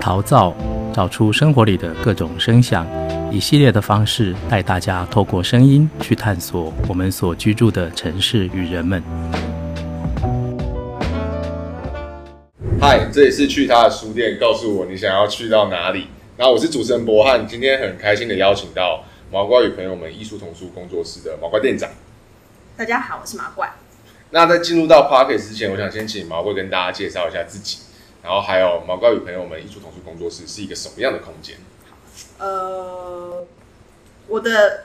[0.00, 0.54] 陶造，
[0.94, 2.86] 找出生活里的各种声响，
[3.30, 9.02] 一系列的方式带大家透过声音去探索我们所居住的城市与人们。
[12.80, 16.06] 嗨，这里是去他的书店，告诉我你想要去到哪里。
[16.38, 21.90] 然后我是主持人博翰，今天很开心的邀请到毛怪与朋友们艺术童书工作室的毛怪店长。
[22.74, 23.70] 大家好，我是毛怪。
[24.30, 27.80] 那在进入到 Podcast 之前，我想先请毛怪跟大家介绍一下自己。
[28.22, 31.56] 然后还有毛高与朋友们艺术童书工作室是一个什么样的空间？
[32.38, 33.46] 呃，
[34.28, 34.84] 我的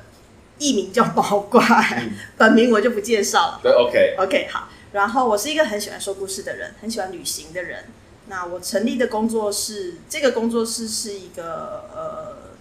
[0.57, 1.61] 艺名叫毛怪，
[1.99, 3.59] 嗯、 本名我就不介绍了。
[3.61, 4.47] 对，OK，OK，、okay.
[4.47, 4.69] okay, 好。
[4.93, 7.85] 然后我是一个很喜欢说故事的人，很喜欢旅行的人。
[8.27, 12.55] 那我成立的工作室，这个工作室是一个呃，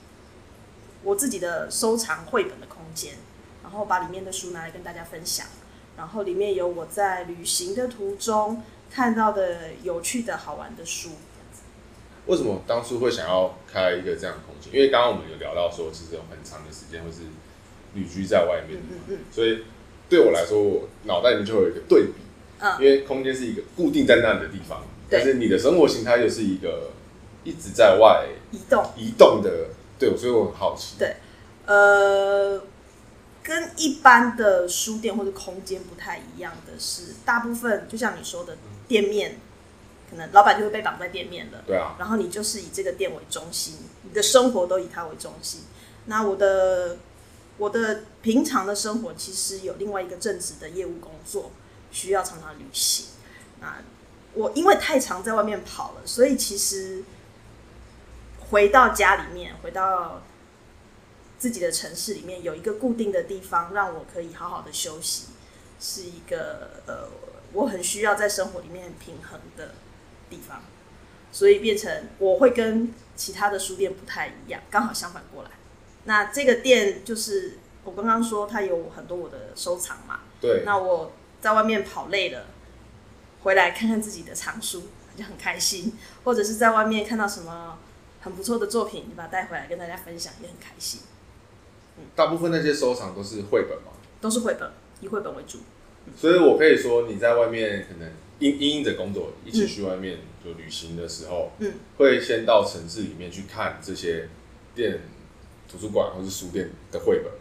[1.04, 3.14] 我自己的收藏绘本的空间，
[3.62, 5.46] 然后把里面的书拿来跟大家分享。
[5.96, 8.62] 然后里面有我在旅行的途中。
[8.94, 11.10] 看到的有趣的好玩的书，
[12.26, 14.72] 为什么当初会想要开一个这样的空间？
[14.72, 17.22] 因为刚刚我们有聊到说，其实有很长的时间会是
[17.94, 19.64] 旅居在外面的，嗯嗯，所以
[20.08, 22.12] 对我来说，我脑袋里面就会有一个对比，
[22.60, 26.92] 嗯，因为空间是一个固定在那里的地方，但是你的生活形态又是一个
[27.42, 28.84] 一直在外移动。
[28.96, 31.16] 移动的，对，所以我很好奇，对，
[31.66, 32.62] 呃。
[33.46, 38.56] 跟一般的书店或者空间不太一样的是，大部分就像你说的，
[38.88, 39.38] 店面
[40.10, 45.62] 可能老板就会被绑在店面了，对啊，然后你就是以这个店为中心，你的生活都以它为中心。
[46.06, 46.98] 那我的
[47.58, 51.52] 我的平常的生活其实有另外一个正职的业务工作，
[51.90, 53.06] 需要常常旅行。
[53.60, 53.82] 那
[54.34, 57.04] 我因为太常在外面跑了，所以其实
[58.50, 60.22] 回到家里面，回到。
[61.36, 65.26] 自己的城市里面有一个固定的地方，让我可以好好的休息，
[65.78, 67.06] 是一个呃，
[67.54, 69.74] 我很需要在生活里面平衡的
[70.28, 70.62] 地方，
[71.32, 75.50] 所以变成我会跟其他的书店不太一样，刚好相反过来。
[76.04, 80.62] 那这个店就是我刚刚说，它有很多我的收藏嘛，对。
[80.66, 82.46] 那我在外面跑累了，
[83.42, 84.82] 回来看看自己的藏书，
[85.16, 85.92] 就很开心；
[86.24, 87.78] 或者是在外面看到什么
[88.20, 91.00] 很不错的作品，你把它带回来跟大家分享，也很开心。
[91.96, 93.92] 嗯大部分那些收藏都是绘本吗？
[94.20, 94.68] 都是绘本，
[95.00, 95.60] 以绘本为主。
[96.16, 104.28] 所以我可以说，你在外面可能因因应着工作一起去外面就旅行的时候，嗯，会先到城市里面去看这些
[104.74, 105.00] 店、
[105.70, 107.32] 图书馆或是书店的绘本。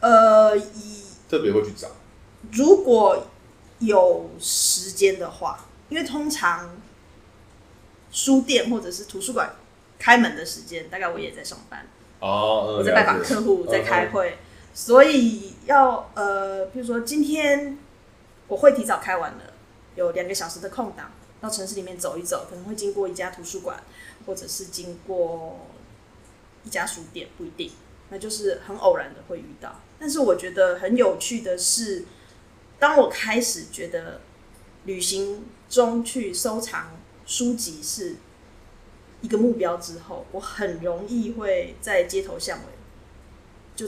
[0.00, 1.88] 呃，以特别会去找。
[2.52, 3.26] 如果
[3.78, 6.80] 有时间的话，因为通常
[8.10, 9.54] 书店或者是图书馆
[9.98, 11.86] 开门的时间，大概我也在上班。
[12.18, 14.36] 哦，嗯、我在拜访客户，在开会，嗯、
[14.72, 17.78] 所以要呃，比如说今天
[18.48, 19.52] 我会提早开完了，
[19.94, 23.82] 有两个小时的空档，到城市里面走一走，可能会经过一家图书馆，
[24.26, 25.66] 或者是经过
[26.64, 27.72] 一家书店，不一定，
[28.08, 29.80] 那就是很偶然的会遇到。
[29.98, 32.04] 但是我觉得很有趣的是，
[32.78, 34.20] 当我开始觉得
[34.84, 36.90] 旅行中去收藏
[37.26, 38.16] 书籍是。
[39.22, 42.64] 一个目标之后，我很容易会在街头巷尾
[43.76, 43.86] 就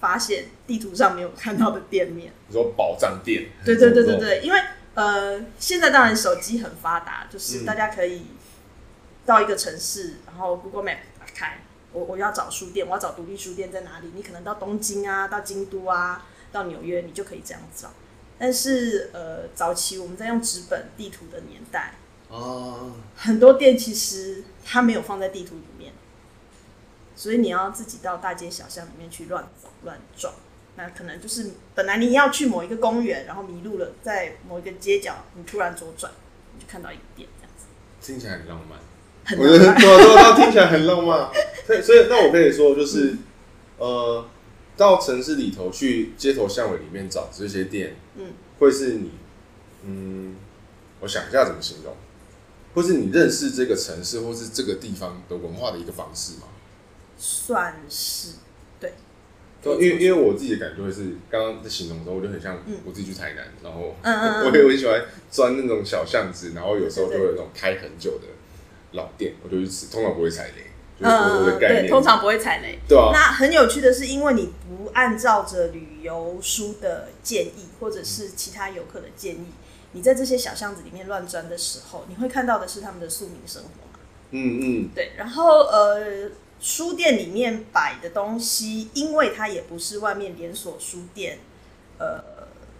[0.00, 2.32] 发现地图上没有看到的店面。
[2.48, 3.50] 你说宝藏店？
[3.64, 4.60] 对对对对对，因为
[4.94, 8.22] 呃，现在当然手机很发达，就是大家可以
[9.24, 11.62] 到一个城市，然后 Google Map 打开，
[11.92, 14.10] 我我要找书店，我要找独立书店在哪里？
[14.14, 17.92] 你可能到东京啊，到京都啊，到纽约，你就可以这样找。
[18.38, 21.94] 但是呃，早期我们在用纸本地图的年代。
[22.28, 25.92] 哦，很多店其实它没有放在地图里面，
[27.20, 30.32] 所以你要自己到大街小巷里面去乱走乱撞。
[30.76, 36.10] 那可能就是本来你要去某一个公园，然后迷路了，在某一个街角，你突然左转，
[36.54, 37.66] 你就看到一个店这样子。
[38.00, 38.78] 听起来很浪漫，
[39.26, 41.30] 很浪漫，对对对，听起来很浪漫。
[41.66, 43.18] 所以，所以那我可以说，就是、嗯、
[43.80, 44.26] 呃，
[44.78, 49.10] 到城市里头去街头巷尾里面找这些店，嗯，会是你，
[49.84, 50.36] 嗯，
[51.00, 51.94] 我想一下怎么形容。
[52.72, 56.46] 或是你认识这个城市，或是这个地方的文化的一个方式吗？
[57.20, 58.32] 算是，
[58.80, 58.94] 对。
[59.62, 63.94] 因为因为我自己的感觉会是，刚刚在形容的时候，我就很像我自己去台南，嗯、然后
[64.48, 68.26] 我也很喜欢钻那种小巷子，然后有时候就会有那种开很久的
[68.92, 70.70] 老店，我就去吃，通常不会踩雷。
[71.02, 72.78] 嗯，对，通常不会踩雷。
[72.88, 73.10] 对啊。
[73.12, 79.46] 那很有趣的是，因为你不按照着旅游书的建议，或者是其他游客的建议。
[79.92, 83.98] 你在这些小巷子里面乱钻的时候，你会看到的是他们的宿民生活嘛？
[84.30, 85.12] 嗯嗯，对。
[85.16, 91.38] 然后呃，书店里面摆的东西，因为它也不是外面连锁书店，
[91.98, 92.22] 呃，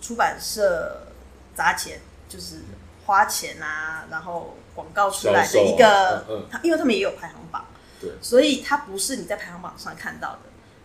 [0.02, 1.06] 出版社
[1.54, 2.56] 砸钱就是
[3.06, 7.64] 花钱啊，然后广告出来的一个，啊嗯嗯、因为他们也有排行榜，
[8.00, 10.40] 对，所以它不是你在排行榜上看到的。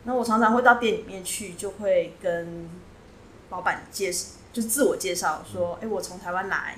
[0.06, 2.70] 那我常常会到店里面去，就会跟
[3.50, 6.78] 老板介绍，就自我介绍说，哎、我从台湾来，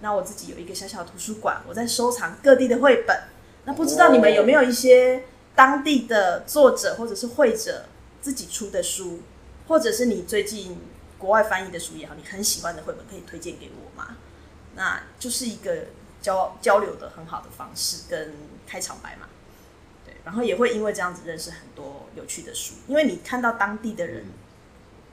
[0.00, 3.20] 那我自己有一个小小的图书馆，我在收藏各地的绘本。
[3.64, 5.24] 那不知道你们有没有一些
[5.58, 7.86] 当地的作者或者是绘者
[8.22, 9.22] 自己出的书，
[9.66, 10.78] 或者是你最近
[11.18, 14.18] 国外翻译的书也好，你很喜欢的绘本可以推荐给我吗？
[14.76, 15.86] 那就是一个
[16.22, 18.34] 交交流的很好的方式跟
[18.68, 19.26] 开场白嘛。
[20.06, 24.26] 对，然后也会因为这样子认识很多有趣的书，因为你看到当地的人，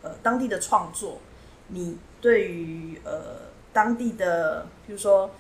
[0.04, 1.22] 呃，当地的创作，
[1.70, 5.32] 你对于呃当地的，比如说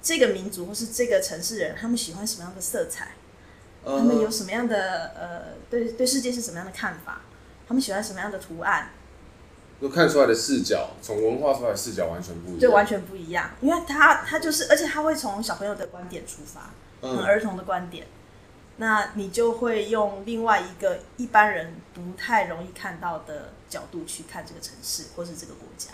[0.00, 3.16] 这个民族或是这个城市人，他们喜欢什么样的色彩，
[3.84, 7.22] 他们有什么样的呃对对世界是什么样的看法，
[7.66, 8.90] 他们喜欢什么样的图案。
[9.80, 13.50] 都看出来的视角，从文化出来的视角完全不一样，对，完全不一样。
[13.60, 16.70] 因为他他就是，而且他会从小朋友的观点出发，
[17.00, 18.08] 很儿童的观点，嗯、
[18.76, 25.90] 那你就会用另外一个一般人不太容易看到的角度去看这个城市或是这个国家。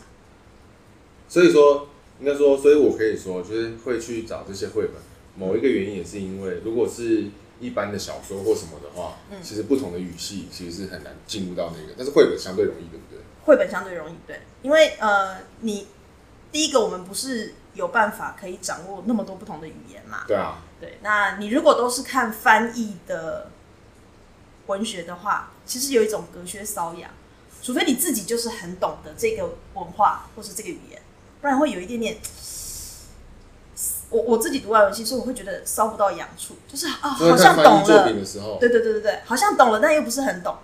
[1.26, 1.88] 所以说，
[2.20, 4.96] 应该说，所以我可以说，就是会去找这些绘本，
[5.34, 7.24] 某一个原因也是因为，如果是
[7.60, 13.18] 一般的小说或什么的话，嗯、其实不同的语系其实是很难进入到那个，但是绘本相对容易，对不对？
[13.44, 15.88] 绘本相对容易，对，因为呃，你
[16.52, 20.24] 第一个我们不是有办法可以掌握那么多不同的语言嘛？
[20.26, 23.50] 对啊，对，那你如果都是看翻译的
[24.66, 27.10] 文学的话，其实有一种隔靴搔痒，
[27.62, 29.44] 除非你自己就是很懂得这个
[29.74, 31.00] 文化或是这个语言，
[31.40, 32.16] 不然会有一点点。
[34.10, 38.12] 我我自己读外文系，所以我会觉得烧不到痒处，就是啊，好像懂了，
[38.58, 40.56] 对对对对对，好像懂了，但又不是很懂。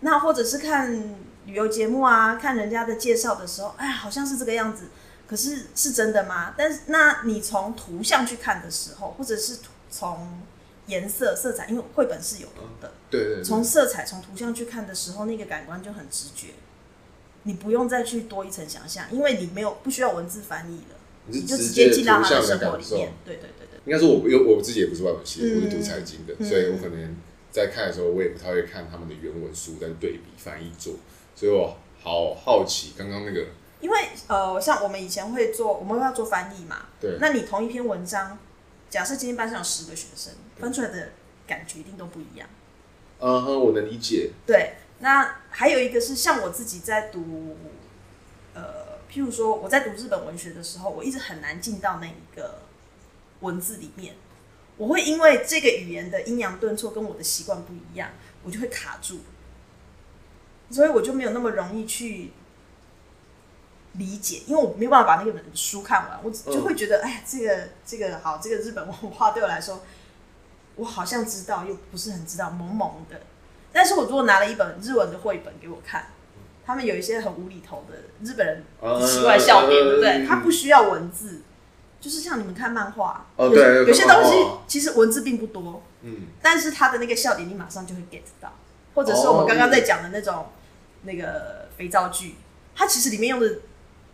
[0.00, 1.26] 那或者是看。
[1.46, 4.86] 旅游节目啊，看人家的介绍的时候，哎，好像是这个样子，
[5.28, 6.52] 可是是真的吗？
[6.58, 9.58] 但是，那你从图像去看的时候，或者是
[9.88, 10.42] 从
[10.86, 16.48] 颜色、色彩，因为绘本是有图的，对对，从色彩、从图像去看的时候，那个感官就很直觉，
[17.44, 20.95] 你不用再去多一层想象，因为你没有不需要文字翻译了，
[21.28, 23.12] 你就直接进到他的生活里面。
[23.24, 27.16] 对对对对，应该说我，我我自己也不是外文系，我是读财经的，所以我可能
[27.50, 30.94] 在看的时候，我也不太会看他们的原文书，在对比翻译做。
[31.34, 33.46] 所以我好好奇，刚刚那个，
[33.80, 36.86] 因为呃，像我们以前会做，我们要做翻译嘛。
[37.00, 37.18] 对。
[37.20, 38.38] 那你同一篇文章，
[38.88, 41.10] 假设今天班上有十个学生，翻出来的
[41.46, 42.48] 感觉一定都不一样。
[43.18, 44.30] 嗯哼，我能理解。
[44.46, 44.74] 对。
[44.98, 47.70] 那还有一个是，像我自己在读，呃，
[49.16, 52.58] 譬如说我在读日本文学的时候，我一直很难进到那一个
[53.40, 54.14] 文字里面，
[54.76, 58.10] 我会因为这个语言的阴阳顿挫跟我的习惯不一样，
[58.42, 59.20] 我就会卡住。
[60.68, 62.32] 所以我就没有那么容易去
[63.94, 69.82] 理解，因为我没有办法把那个本书看完，我就会觉得，哎，这个这个好，这个日本文化对我来说，
[70.74, 73.22] 我好像知道，又不是很知道，懵懵的。
[73.72, 76.08] 但是我如果拿了一本日文的绘本给我看，
[76.66, 78.64] 他们有一些很无厘头的日本人
[79.06, 80.26] 奇怪笑点，对不对？
[80.26, 81.42] 他不需要文字，
[82.00, 84.34] 就是像你们看漫画，有有些东西
[84.66, 88.52] 其实文字并不多，嗯，但是他的那个笑点，你马上就会 get 到。
[88.94, 90.46] 或者是我们刚刚在讲的那种
[91.02, 92.36] 那个肥皂剧，
[92.74, 93.58] 它其实里面用的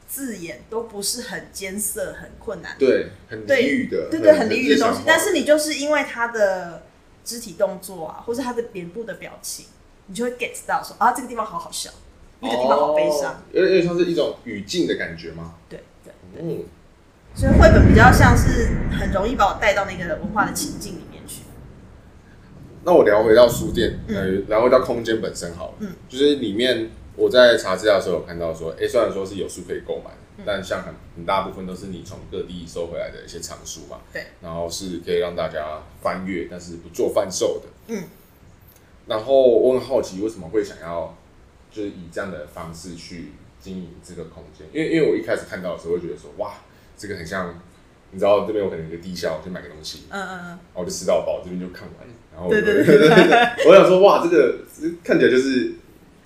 [0.08, 5.02] 字眼都不是很艰涩、很困难，对，很俚语的，对对，很俚语的东西。
[5.06, 6.82] 但是你就是因为他的
[7.24, 9.66] 肢体动作啊，或者他的脸部的表情，
[10.06, 11.88] 你就会 get 到说啊，这个地方好好笑，
[12.42, 15.54] 那个地方好悲伤，有点像是一种语境的感觉吗？
[15.68, 16.64] 对对对，嗯，
[17.34, 18.68] 所以绘本比较像是
[18.98, 21.42] 很容易把我带到那个文化的情境里面去。
[22.84, 25.74] 那我聊回到书店，呃、嗯，聊回到空间本身好了。
[25.78, 33.98] 嗯，就是里面我在查资料的时候有看到说，哎、欸，虽然说是有书可以购买，嗯、但像很很大部分都是你从各地收回来的一些藏书嘛。
[34.12, 34.24] 对。
[34.40, 37.68] 然后是可以让大家翻阅，但是不做贩售的。
[37.94, 38.02] 嗯。
[39.06, 41.16] 然后我很好奇，为什么会想要
[41.72, 44.66] 就是以这样的方式去经营这个空间？
[44.72, 46.54] 因为因为我一开始看到的时候会觉得说，哇，
[46.96, 47.58] 这个很像，
[48.10, 52.06] 你知道这边有可能有个低消，我去买个东西，嗯嗯嗯，然后我就吃到饱，这边就看完。
[52.34, 53.08] 然后对对对，
[53.68, 54.58] 我想说，哇，这个
[55.04, 55.74] 看起来就是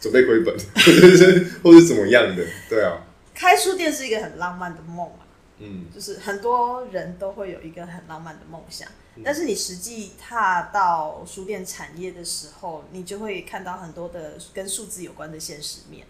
[0.01, 0.55] 准备亏本，
[1.63, 2.45] 或者怎么样的？
[2.69, 3.03] 对啊，
[3.35, 5.27] 开书店是一个很浪漫的梦啊，
[5.59, 8.93] 嗯，就是很多人都会有一个很浪漫的梦想，嗯、
[9.25, 16.07] 但是你实际踏到书店产业的时候，你就会看到很多的跟数字有关的现实面。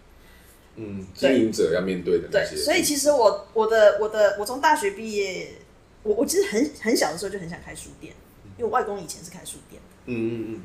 [0.74, 2.28] 嗯，经营者要面对的。
[2.28, 5.54] 对，所以其实我我的我的我从大学毕业，
[6.02, 8.14] 我我其实很很小的时候就很想开书店。
[8.58, 10.62] 因为我外公以前是开书店的，嗯嗯嗯，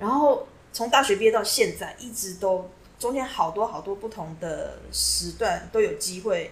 [0.00, 2.68] 然后从大学毕业到现在，一直都
[2.98, 6.50] 中间好多好多不同的时段都有机会，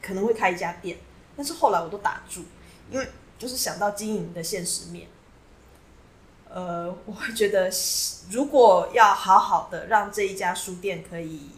[0.00, 0.96] 可能会开一家店。
[1.36, 2.44] 但是后来我都打住，
[2.88, 3.04] 因为
[3.42, 5.08] 就是想到经营的现实面，
[6.48, 7.68] 呃，我会觉得
[8.30, 11.50] 如果要好好的让这一家书店可以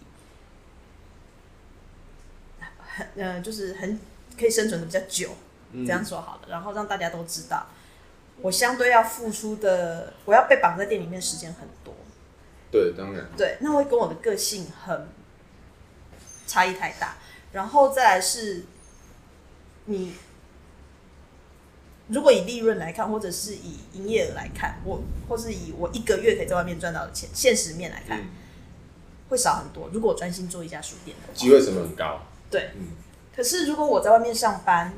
[2.78, 4.00] 很呃，就是很
[4.38, 5.36] 可以生存的比较久，
[5.74, 7.66] 这样说好了，然后让大家都知道，
[8.40, 11.94] 我相对要付出的，我要被绑在店里面时间很多。
[12.70, 13.26] 对，当然。
[13.36, 15.06] 对，那会跟我的个性很
[16.46, 17.16] 差异太大。
[17.52, 18.64] 然后再来是，
[19.84, 20.14] 你
[22.08, 28.26] 如果以利润来看，或者是以营业额来看，我或是以我一个月可以在外面赚到的钱，现实面来看，嗯、
[29.28, 29.88] 会少很多。
[29.92, 32.20] 如果我专心做一家书店的话，机会成本很高。
[32.50, 32.88] 对，嗯。
[33.34, 34.92] 可是如果我在外面上班，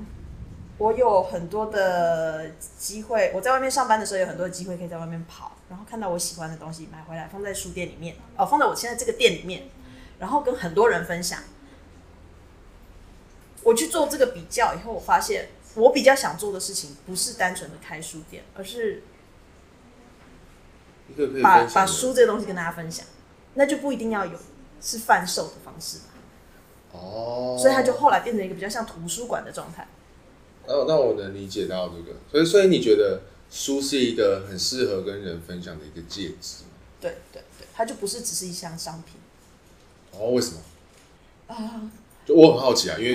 [0.78, 3.32] 我有很多的机会。
[3.34, 5.52] 我在外面上班的时候，有很多的机会可以在外面跑。
[5.68, 9.68] 然后看到我喜欢的东西买回来，放在书店里面，哦，放在我现在这个店里面，
[10.18, 11.40] 然后跟很多人分享。
[13.62, 19.04] 我去做这个比较以后，我发现我比较想做的事情不是单纯的开书店，而是
[21.40, 23.06] 把把书这个东西跟大家分享，
[23.54, 24.36] 那就不一定要有
[24.80, 25.98] 是贩售的方式。
[26.92, 29.86] 哦，所以它就后来变成一个比较像图书馆的状态。
[30.66, 33.20] 那，那我能理解到这个，所以所以你觉得？
[33.48, 36.64] 书是一个很适合跟人分享的一个介质。
[37.00, 39.20] 对对对，它就不是只是一项商品。
[40.10, 40.58] 哦，为什么？
[41.46, 41.90] 啊、呃，
[42.26, 43.14] 就我很好奇啊，因为，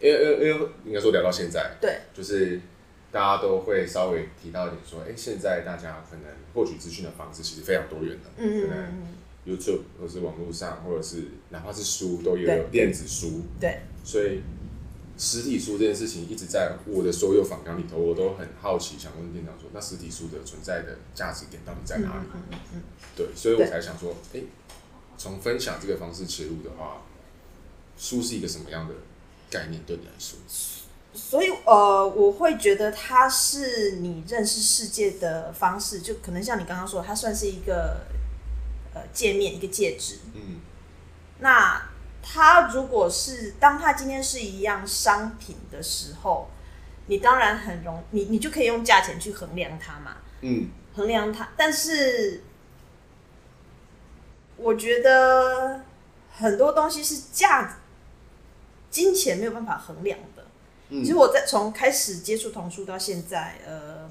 [0.00, 2.60] 因为，因为，因为应该说聊到现在，对，就是
[3.10, 6.24] 大家都会稍微提到一点说，哎，现在大家可能
[6.54, 14.42] 获取资讯的方式其实非常多元的，嗯，可能 YouTube 或者是网络上，或者是哪怕是书都有电子书，对，所以。
[15.20, 22.26] 实体书这件事情一直在我的所有访谈里头，我都很好奇，想问店长说：那实体书的存在的价值点到底在哪里？
[22.32, 22.82] 嗯嗯嗯、
[23.16, 24.40] 对，所以我才想说，哎，
[25.16, 27.02] 从分享这个方式切入的话，
[27.96, 28.94] 书是一个什么样的
[29.50, 30.38] 概念对你来说？
[31.14, 38.06] 所以，呃，我会觉得它是你认识世界的方式，就可能像你刚刚说，它算是一个
[38.94, 40.18] 呃界面，一个介质。
[40.34, 40.60] 嗯，
[41.40, 41.82] 那。
[42.30, 46.50] 它如果是当它今天是一样商品的时候，
[47.06, 51.48] 你当然很容你你就可以用价钱去衡量它嘛，嗯，衡量它。
[51.56, 52.42] 但是
[54.58, 55.80] 我觉得
[56.30, 57.77] 很多东西是价
[58.90, 60.44] 金钱没有办法衡量的。
[60.90, 64.08] 嗯，其实我在从开始接触童书到现在，呃，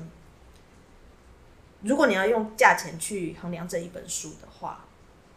[1.82, 4.84] 如果你要用价钱去衡量这一本书的话。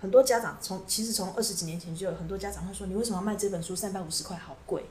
[0.03, 4.35] 很多家长从其实从二十几年前就有很多家长会说：“你为什么要卖这本书三百五十块？
[4.35, 4.83] 好贵。”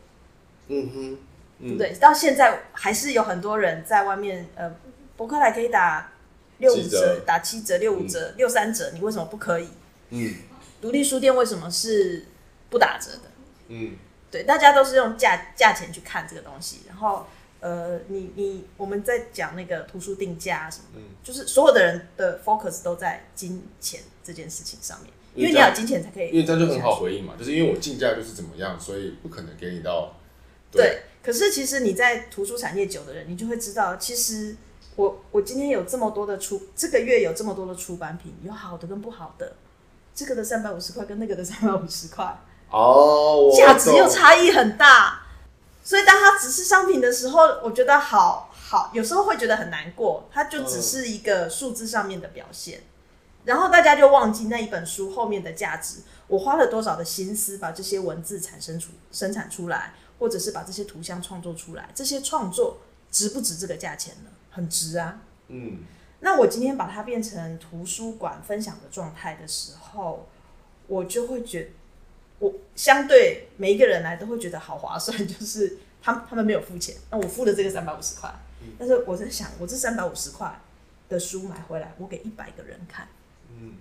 [0.69, 1.17] 嗯哼，
[1.59, 1.97] 对不对？
[1.99, 4.71] 到现在还是有很多人在外面，呃，
[5.17, 6.11] 博客来可以打
[6.59, 9.67] 六五折、打七折、六五折、六三折，你为什么不可以？
[10.11, 10.35] 嗯，
[10.79, 12.27] 独立书店为什么是
[12.69, 13.31] 不打折的？
[13.69, 13.95] 嗯，
[14.31, 17.25] 对，大家都是用价价钱去看这个东西，然后。
[17.61, 30.15] 呃，你你我们在讲那个图书定价什么的，嗯，就是所有的人的 focus 都在金钱这件事情上面，因为你要有金钱才可以，因为这样就很好回应嘛，就是因为我进价就是怎么样，所以不可能给你到
[30.71, 30.83] 对。
[30.83, 34.55] 对，可是其实你在图书产业久的人，你就会知道，其实
[34.95, 39.57] 我我今天有这么多的出，这个月有这么多的出版品，有好的跟不好的，
[40.15, 42.39] 这个的三百五十块跟那个的三百五十块，
[42.71, 45.21] 哦，价值又差异很大。
[45.83, 50.29] 所以，当它只是商品的时候，我觉得好好，有时候会觉得很难过。
[50.31, 52.83] 它就只是一个数字上面的表现，
[53.43, 56.01] 然后大家就忘记那一本书后面的价值。
[56.27, 62.77] 我花了多少的心思把这些文字产生出、生产出来，或者是把这些图像创作出来，这些创作
[63.09, 64.29] 值不值这个价钱呢？
[64.51, 65.21] 很值啊。
[65.47, 65.79] 嗯。
[66.19, 70.27] 那我今天把它变成图书馆分享的状态的时候，
[70.85, 71.69] 我就会觉得。
[72.39, 78.33] 我相对每一个人来都会觉得好划算，就是他们他们没有付钱，那我付了这个三百五十块，
[78.77, 80.61] 但是我在想，我这三百五十块
[81.09, 83.09] 的书买回来，我给一百个人看，
[83.53, 83.73] 嗯，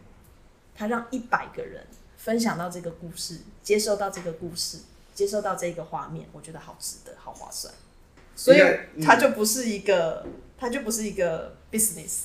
[0.75, 1.87] 他让一百个人
[2.17, 4.79] 分享到这个故事，接受到这个故事，
[5.15, 7.73] 接受到这个画面，我觉得好值得，好划算，
[8.35, 8.59] 所以
[9.01, 10.27] 它就不是一个，
[10.59, 12.23] 它就不是一个 business。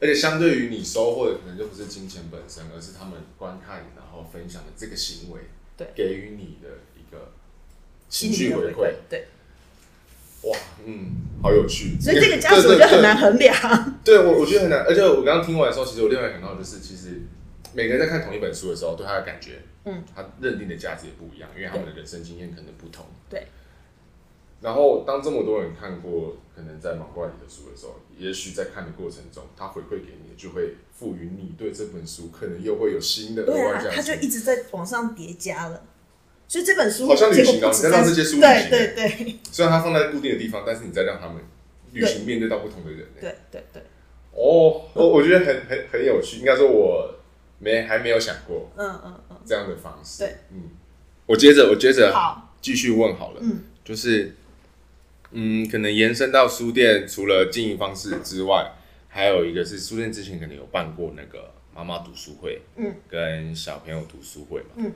[0.00, 5.42] 而且相对于你收获的，可能就不是金钱本身，而是他们观看然后分享的这个行为。
[5.94, 7.32] 给予你的一个
[8.08, 9.26] 情绪回馈，对，
[10.42, 12.00] 哇，嗯，好有趣。
[12.00, 13.54] 所以这个价值我觉得很难衡量。
[14.04, 14.80] 对，我我觉得很难。
[14.80, 17.22] 而且我刚刚听完的时候，其实我另外想到的就是，其实
[17.74, 23.06] 每个人在看同一本书的时候，对他的感觉，嗯，他认定的价值也不一样，因为他们的人生经验可能不同。
[23.28, 23.46] 对。
[24.60, 33.84] 然后，当这么多人看过可能在毛怪里的书的时候，也许在看的过程中，他回馈给你，就会赋予你对这本书可能又会有新的额外价值。
[33.84, 35.82] 对啊，他就一直在往上叠加了。
[36.46, 38.70] 所以这本书好像旅行哦，你在让这些书旅行。
[38.70, 41.36] 对对对，虽然它放在固定的地方，但是你在让他们
[41.92, 43.06] 旅行，面对到不同的人。
[43.20, 43.82] 对对对。
[44.32, 47.14] 哦，我我觉得很很很有趣，应该说我
[47.58, 50.24] 没还没有想过，嗯嗯嗯，这样的方式。
[50.24, 50.70] 对，嗯，
[51.26, 54.34] 我接着我接着好继续问好了，嗯，就是
[55.32, 58.72] 嗯，可能延伸到书店，除了经营方式之外，
[59.08, 64.92] 还有一个是书店之前可能有办过那个妈妈读书会，嗯，跟小朋友读书会嘛，嗯，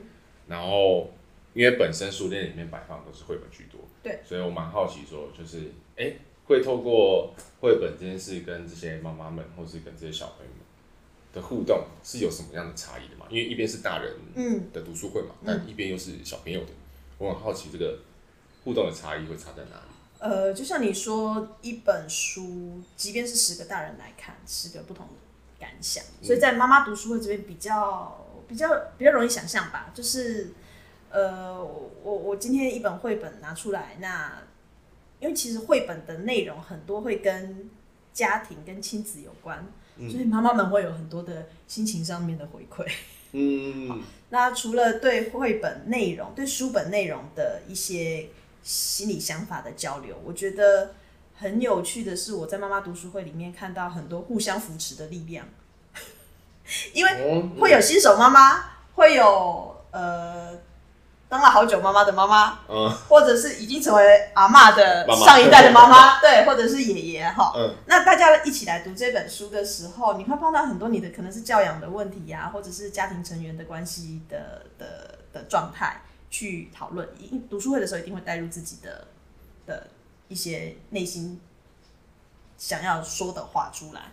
[0.47, 1.11] 然后
[1.53, 6.05] 因为本身书店里面摆放都是绘本居多，对，所以我蛮好奇说，就是哎。
[6.05, 10.59] 欸会透过绘本这件事跟这些妈妈们，或是跟这些小朋友们
[11.33, 13.25] 的互动，是有什么样的差异的嘛？
[13.31, 14.13] 因为一边是大人
[14.71, 16.67] 的读书会嘛，嗯、但一边又是小朋友的，
[17.17, 17.97] 我很好奇这个
[18.63, 19.94] 互动的差异会差在哪里？
[20.25, 25.13] 呃，就像你说，一本书，即便是十个大人来看，十个不同的
[25.59, 29.91] 感想，所以在妈妈读书会这边比较比较比较容易想象吧。
[29.93, 30.49] 就是
[31.09, 34.41] 呃，我我今天一本绘本拿出来，那。
[35.17, 37.69] 因为其实绘本的内容很多会跟
[38.13, 39.65] 家庭跟亲子有关，
[39.95, 42.85] 嗯、所以妈妈们会有很多的心情上面的回馈。
[43.31, 48.27] 嗯，那除了对绘本内容、对书本内容的一些
[48.65, 50.95] 心理想法的交流，我觉得
[51.37, 55.45] 很有趣的是，我在妈妈读书会里面看到很多互相扶持的力量，
[56.93, 60.59] 因为会有新手妈妈，会有呃。
[61.27, 77.07] 当了好久妈妈的妈妈，嗯，或者是已经成为阿妈的上一代的妈妈，对，或者是爷爷哈，嗯，那大家一起来读这本书的时候，你会碰到很多你的可能是教养的问题呀、啊，或者是家庭成员的关系的的的状态去讨论。
[77.49, 79.07] 读书会的时候，一定会带入自己的
[79.65, 79.87] 的
[80.27, 81.39] 一些内心
[82.57, 84.11] 想要说的话出来。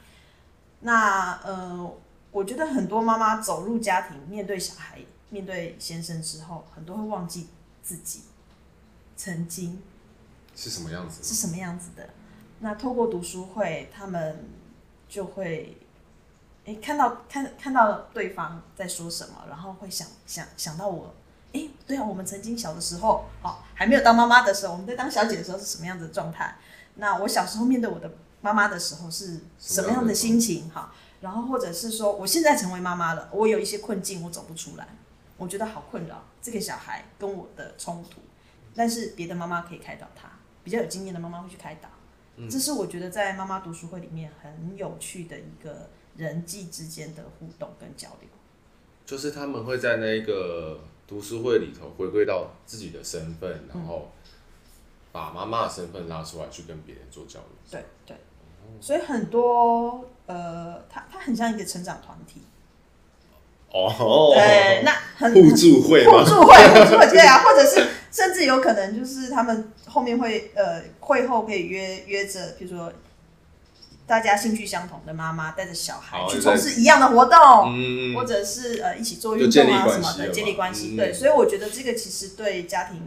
[0.81, 1.95] 那呃，
[2.31, 4.99] 我觉得很多妈妈走入家庭，面对小孩。
[5.31, 7.49] 面对先生之后，很多会忘记
[7.83, 8.25] 自己
[9.17, 9.83] 曾经
[10.55, 12.07] 是什么样子，是什么样子的。
[12.61, 14.45] 那透过读书会，他们
[15.09, 15.79] 就会
[16.67, 21.15] 诶看到看看到对方在说什么，然后会想想想到我，
[21.53, 26.57] 诶，对啊，我们曾经小的时候，哦，还没有当妈妈的时候，我们在当小姐的时候是什么样子的状态？
[26.97, 28.11] 那我小时候面对我的
[28.41, 30.69] 妈妈的时候是什么样的心情？
[30.71, 34.87] 哈，然后或者是说，我现在成为妈妈了，我有一些困境，我走不出来。
[35.39, 38.21] 我觉得好困扰，这个小孩跟我的冲突，
[38.75, 40.31] 但是别的妈妈可以开导他，
[40.63, 41.89] 比较有经验的妈妈会去开导。
[42.37, 48.29] 嗯，这是我觉得在妈妈读书会里面很有趣的一个人际之间的互动跟交流。
[49.05, 50.81] 就是他们会在那个
[51.13, 54.11] 读书会里头回归到自己的身份，然后
[55.13, 57.49] 把妈妈的身份拉出来去跟别人做交流。
[57.71, 58.17] 对对，
[58.81, 62.41] 所以很多呃，他他很像一个成长团体。
[63.71, 72.91] 哦，对， 那很互助会， 互助会，互助会，对啊，或者是甚至有可能就是他们后面会呃会后可以约约着，比如说
[74.13, 77.39] 大家兴趣相同的妈妈带着小孩去从事一样的活动，
[77.75, 80.95] 嗯，或者是呃一起做运动啊什么的，建立关系。
[80.95, 83.01] 对，所以我觉得这个其实对家庭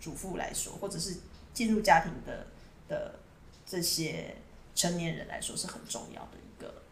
[0.00, 1.18] 主妇来说，或者是
[1.52, 2.48] 进入家庭的
[2.88, 3.20] 的
[3.64, 4.34] 这些
[4.74, 6.82] 成年人来说，是很重要的一个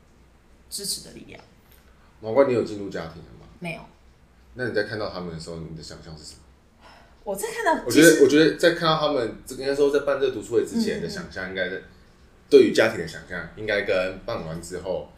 [0.70, 1.42] 支持的力量。
[2.20, 3.48] 毛怪，你有进入家庭了吗？
[3.58, 3.80] 没有。
[4.54, 6.38] 那你在看到他们的时候，你的想象是什么？
[7.24, 11.82] 我在看到，我觉得，我觉得在看到他们，这应该说在办这个读书会之前的想象，应该是
[12.52, 15.08] 对于家庭的想象，应该跟办完之后、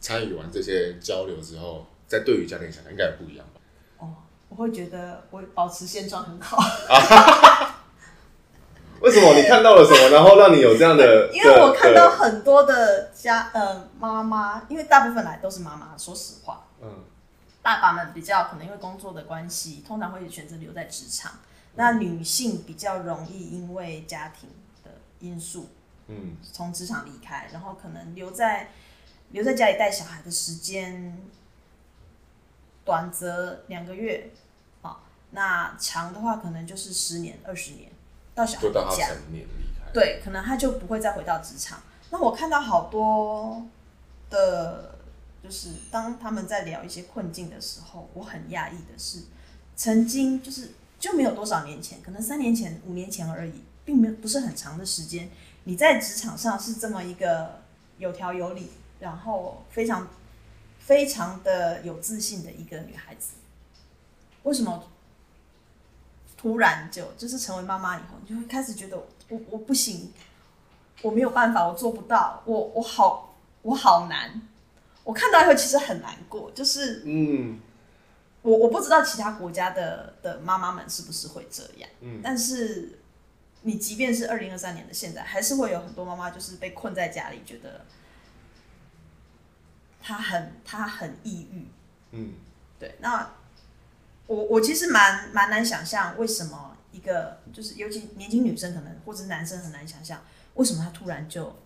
[0.00, 3.60] 参与完这些交流之后，在对于家庭的想象应该也不一样吧？
[3.98, 4.14] 哦，
[4.48, 6.56] 我会觉得我保持现状很好。
[9.00, 9.34] 为什么？
[9.34, 11.28] 你看到了什么，然后让你有这样的？
[11.34, 15.98] 因为我看到很多的家呃妈妈，因为大部分来都是妈妈。
[15.98, 16.88] 说实话，嗯，
[17.60, 21.32] 爸爸们比较可能因为工作的关系，通常会选择留在职场。
[21.74, 24.48] 那女性比较容易因为家庭
[24.84, 25.68] 的因素，
[26.08, 28.70] 嗯，从职场离开，然后可能留在
[29.30, 31.18] 留在家里带小孩的时间，
[32.84, 34.30] 短则两个月，
[34.82, 37.90] 好，那长的话可能就是十年、二十年。
[38.34, 39.10] 到小孩的家，
[39.92, 41.80] 对，可能他就不会再回到职场。
[42.10, 43.64] 那我看到好多
[44.28, 44.98] 的，
[45.40, 49.22] 就是当他们在聊一些困境的时候，我很讶异的是，
[49.76, 55.30] 曾经就是就没有多少年前，可能三年前、五年前而已，并没有不是很长的时间。
[55.64, 57.62] 你在职场上是这么一个
[57.98, 60.08] 有条有理，然后非常
[60.78, 63.34] 非常的有自信的一个女孩子，
[64.44, 64.90] 为什么？
[66.36, 68.98] 突然就就是成为妈妈以后，你就会开始觉得
[69.30, 70.12] 我我不行，
[71.00, 74.42] 我没有办法，我做不到，我我好我好难。
[75.04, 77.58] 我看到以后其实很难过，就是嗯，
[78.42, 82.98] 我我不知道其他国家的的妈妈们是不是会这样，嗯，但是
[83.66, 87.84] 你即便是二零二三年的现在，还是会有很多妈妈就是被困在家里，觉得
[90.00, 91.66] 她很她很抑郁，
[92.12, 92.34] 嗯，
[92.78, 92.94] 对。
[93.00, 93.34] 那
[94.26, 100.22] 我我其实蛮蛮难想象，为什么一个就是尤其年轻女生可能或者男生很难想象，
[100.54, 101.56] 为什么他突然就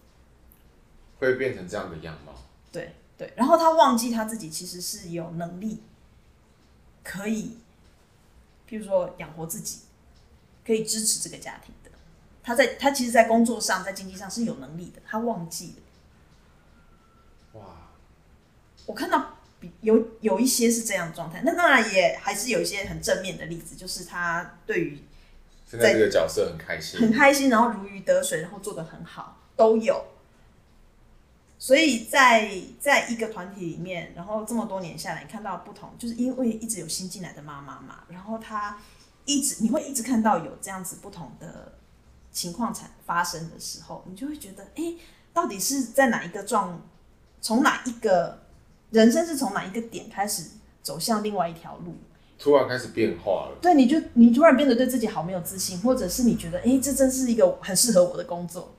[1.19, 2.33] 会变成这样的样貌？
[2.73, 5.83] 对对，然后他忘记他自己其实是有能力。
[7.05, 7.57] 可以，
[8.69, 9.81] 譬如说养活自己，
[10.67, 11.88] 可以支持这个家庭的。
[12.49, 15.03] 他在他其实，在工作上，在经济上是有能力的。
[15.07, 15.75] 他忘记
[17.53, 17.61] 了。
[17.61, 17.67] 哇！
[18.87, 19.37] 我看到
[19.83, 24.99] 有有一些是这样状态，那当然也还是有一些很正面的例子，就是他对于
[25.67, 30.03] 现在这个角色很开心，很开心，然后如鱼得水，然后做的很好，都有。
[31.59, 38.79] 所以在在一个团体里面，然后这么多年下来，你看到不同，就是因为一直有新进来的妈妈嘛，然后她
[39.27, 41.75] 一直你会一直看到有这样子不同的
[42.31, 44.95] 情况产发生的时候，你就会觉得，哎，
[45.33, 46.81] 到底是在哪一个状，
[47.41, 48.41] 从哪一个
[48.91, 50.51] 人生是从哪一个点开始
[50.83, 51.97] 走向另外一条路，
[52.39, 53.59] 突然开始变化了。
[53.61, 58.75] 对，你就你突然变得对自己好没有自信，或者是你觉得，哎，这真是一个很适合我的工作，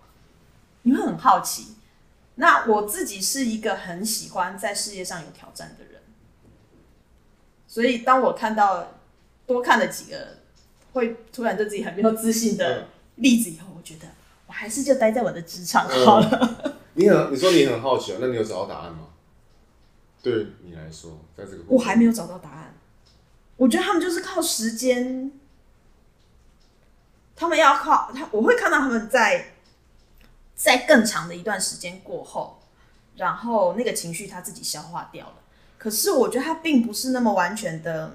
[0.83, 1.75] 你会很好奇。
[2.35, 6.01] 那我自己是一个很喜欢在事业上有挑战的人，
[7.67, 8.93] 所以当我看到
[9.45, 10.37] 多看了几个
[10.93, 12.87] 会突然对自己很没有自信的
[13.19, 14.07] 例子以后，我觉得
[14.47, 16.61] 我还是就待在我的职场好了。
[16.65, 19.07] 嗯、你很你说你很好奇啊，那你有找到答案吗？
[20.21, 22.75] 对你来说，在这个我还没有找到答案。
[23.57, 25.31] 我觉得他们就是靠时间，
[27.35, 29.53] 他们要靠他，我会看到他们在。
[30.55, 32.59] 在更长的一段时间过后，
[33.15, 35.35] 然后那个情绪他自己消化掉了。
[35.77, 38.11] 可是我觉得他并不是那么完全的。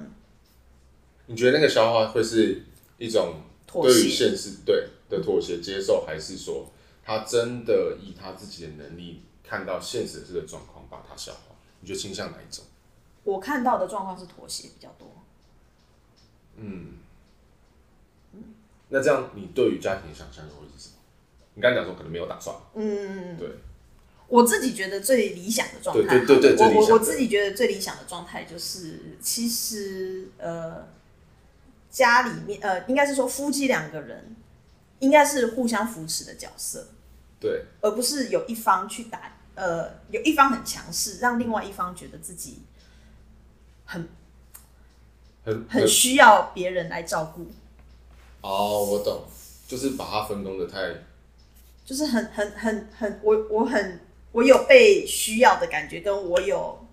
[1.24, 2.66] 你觉得那个消化会是
[2.98, 4.88] 一种对于现实对
[5.18, 6.70] 的妥协接受，还是说
[7.04, 11.54] 他真的以他自己的能力看到现实的这个状况把它消化？
[11.80, 12.64] 你觉得倾向哪一种？
[13.24, 15.10] 我看到的状况是妥协比较多。
[16.56, 16.98] 嗯，
[18.88, 20.94] 那这样你对于家庭的想象又会是什么？
[21.54, 23.48] 你刚才讲说可能没有打算，嗯，对，
[24.28, 30.86] 我自己觉得最理想的状态，对对对对，我我自己觉得最理想的状态就是，其实呃，
[31.90, 34.34] 家里面呃，应该是说夫妻两个人
[35.00, 36.86] 应该是互相扶持的角色，
[37.40, 42.62] 对，而不是有一方去打，呃，有一方很强势，让另外一方觉得自己
[43.84, 44.08] 很
[45.44, 47.46] 很很需要别人来照顾。
[48.40, 49.24] 哦，我懂，
[49.66, 50.94] 就是把它分工的太。
[51.84, 54.00] 就是很很很很，我我很
[54.32, 56.83] 我有被需要的感觉，跟我有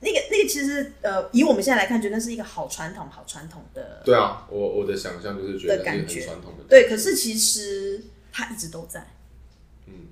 [0.00, 4.02] 那个那个，其实呃，以我们现在来看，觉得是一个好传统、好传统的。
[4.04, 6.68] 对啊，我我的想象就是觉得是很传统的感觉。
[6.68, 9.06] 对，可是其实它一直都在。
[9.86, 10.08] 嗯，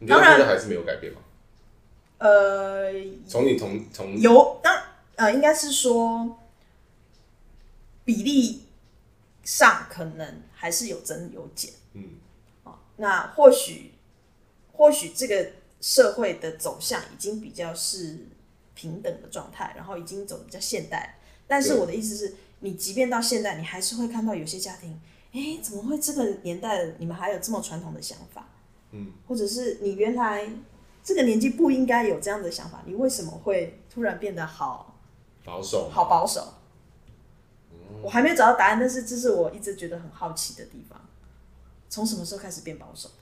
[0.00, 1.20] 你觉得现在还是没有改变吗？
[2.18, 2.92] 呃，
[3.26, 4.76] 从你从从有当
[5.14, 6.38] 呃，应该是说
[8.04, 8.64] 比例
[9.44, 11.72] 上可能还是有增有减。
[11.92, 12.04] 嗯。
[12.96, 13.92] 那或许，
[14.72, 18.26] 或许这个社会的走向已经比较是
[18.78, 21.18] 平等的状态，然后已经走比较现代。
[21.48, 25.00] 但是我的意思是，你即便到现在，你还是会看到有些家庭，
[25.32, 28.46] 哎，怎么会这个年代你们还有这么传统的想法？
[28.92, 30.48] 嗯，或者是你原来
[31.02, 34.94] 这个年纪不应该有这样的想法，你为什么会突然变得好
[35.44, 35.90] 保守？
[35.90, 36.54] 好保守。
[37.72, 41.00] 嗯，我还没有找到答案，但是这是我一直觉得很好奇的地方。
[41.88, 43.14] 从什么时候开始变保守的？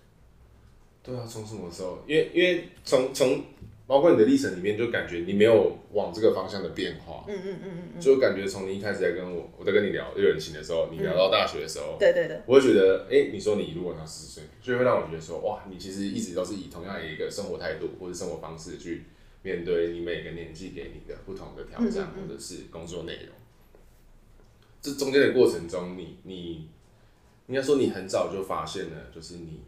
[1.02, 1.98] 对啊，从什么时候？
[2.06, 3.44] 因为因为从从
[3.86, 7.24] 包括你的历程里面，就感觉你没有往这个方向的变化。
[7.28, 19.04] 嗯嗯嗯嗯，就感觉从你一开始在跟我我在跟你聊热人行的时候，你聊到大学的时候，对对对，我会觉得，哎、欸，你说你如果到四十岁，就会让我觉得说，哇，你其实一直都是以同样的一个生活态度或者生活方式去
[19.42, 23.34] 面对你每个年纪给你的不同的挑战或者是工作内容。
[24.82, 26.68] 这中间的过程中，你你。
[27.48, 29.60] 应该说，你很早就发现了，就是你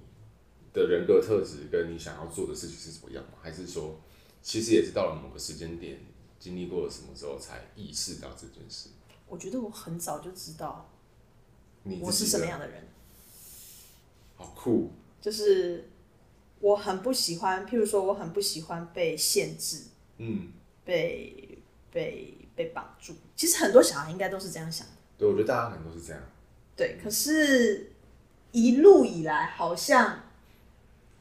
[0.73, 3.39] 的人格特质跟你想要做的事情是怎么样吗？
[3.41, 4.01] 还是说，
[4.49, 5.99] 其实也是到了某个时间点，
[6.41, 8.89] 经历过了什么之后，才意识到这件事？
[9.27, 10.91] 我觉得我很早就知道，
[12.01, 12.89] 我是什么样的人。
[14.37, 14.91] 好酷！
[15.21, 15.91] 就是
[16.61, 19.83] 我很不喜欢，譬如说，我很不喜欢被限制，
[20.17, 20.51] 嗯，
[20.83, 21.59] 被
[21.93, 23.17] 被被绑住。
[23.37, 24.95] 其实很多小孩应该都是这样想的。
[25.19, 26.23] 对，我觉得大家可能都是这样。
[26.75, 27.93] 对，可是，
[28.53, 30.23] 一路以来，好像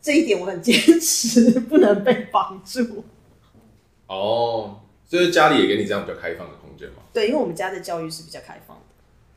[0.01, 3.03] 这一点我很坚持， 不能被绑住。
[4.07, 7.03] 哦，就是家里也给你这样比较开放的空间嘛？
[7.13, 8.83] 对，因为我们家的教育是比较开放的，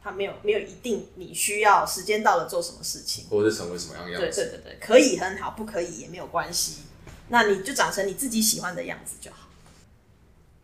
[0.02, 4.26] 他没有没有一定你需要时间到了做什么事情，或者是成为什么样的样子。
[4.26, 6.82] 对对对对，可以很好，不可以也没有关系。
[7.28, 9.48] 那你就长成你自己喜欢的样子就好。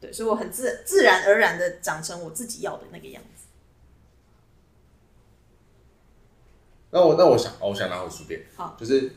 [0.00, 3.46] 对，所以我很自自然而然的长成我自己要的那个样子。
[6.90, 9.10] 那我那我想，我想拿回书店，好，就是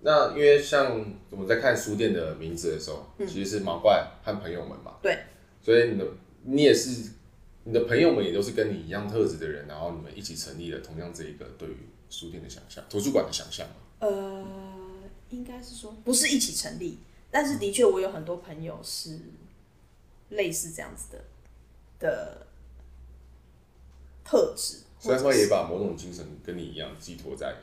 [0.00, 5.18] 那因为像我们在看书店的名字的时候，嗯、其实是毛怪和朋友们嘛，对，
[5.60, 6.06] 所以你的
[6.44, 7.10] 你也是
[7.64, 11.76] 你的朋友们也都是跟你一样特质的人，然后你们一起成立了同样这一个对于
[12.08, 13.66] 书店的想象、图书馆的想象。
[13.98, 14.46] 呃，
[15.30, 16.98] 应该是说不是一起成立，
[17.30, 19.18] 但是的确我有很多朋友是
[20.30, 21.24] 类似这样子的
[21.98, 22.46] 的
[24.24, 24.84] 特质。
[25.00, 27.54] 所以说也把某种精神跟你一样寄托在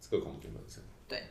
[0.00, 0.82] 这个空间本身。
[1.08, 1.24] 对，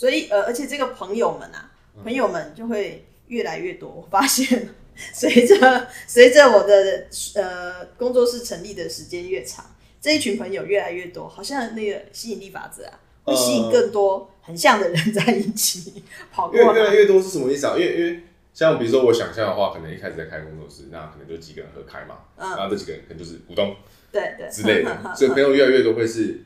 [0.00, 1.70] 所以呃，而且这个朋友们啊，
[2.02, 3.86] 朋友们就会越来越多。
[3.86, 4.70] 我发现，
[5.12, 9.62] 随着随着我的呃工作室成立的时间越长，
[10.00, 16.72] 这一群朋友越来越多，好像那个吸引力法则啊，会吸引更多很像的人在一起跑过来。
[16.78, 17.74] 越来越多是什么意思啊？
[17.76, 18.22] 因为因为
[18.54, 23.76] 像比如说我想象的话，可能一开始在开工作室，那可能就几个人合开嘛，嗯、然后这几个人可能就是股东。
[24.10, 26.40] 对对之类的， 所以朋友越来越多会是，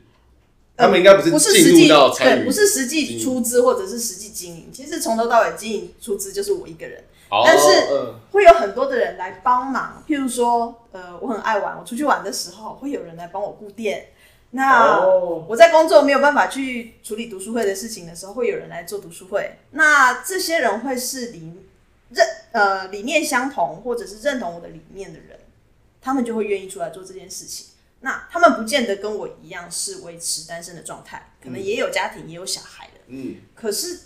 [0.77, 4.69] 他们应该不是进入到参与，不是实际出资或者是实际经营。
[4.73, 7.03] 其实从头到尾经营出资就是我一个人，
[7.45, 10.03] 但是会有很多的人来帮忙。
[10.07, 14.07] 譬如说，呃，我很爱玩，我出去玩的时候会有人来帮我顾店。
[14.51, 15.05] 那
[15.47, 19.57] 我在工作没有办法去处理读书会的事情的时候，会有人来做读书会。
[19.71, 21.51] 那这些人会是理
[22.09, 25.39] 认呃理念相同或者是认同我的理念的人。
[26.01, 27.65] 他们就会愿意出来做这件事情。
[28.05, 33.01] 那他们不见得跟我一样是维持单身的状态，可能也有家庭，也有小孩的。
[33.07, 33.37] 嗯。
[33.55, 33.99] 可是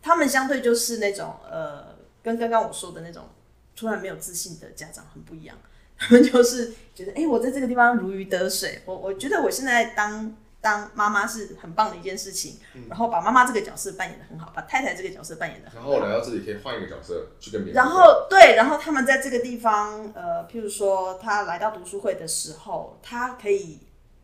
[0.00, 3.28] 他们相对就是那种呃，跟刚刚我说的那种
[3.74, 5.58] 突然没有自信的家长很不一样。
[5.98, 8.82] 他们就是觉得，哎、欸，我在这个地方如鱼得水。
[8.84, 10.36] 我我觉得我现在当。
[10.66, 15.92] 当妈妈是很棒的一件事情，嗯、然后把妈妈这个角色扮演的很好，把太太这个角色扮演的很好。
[15.92, 17.76] 然后来到这里可以换一个角色去跟别人。
[17.76, 23.78] 然后对，然后他们在这个地方，呃，譬如说他来到读书会的时候，他可以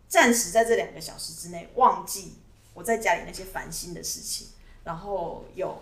[0.09, 2.35] 暂时在这两个小时之内忘记
[2.75, 4.49] 我在家里那些烦心的事情，
[4.83, 5.81] 然后有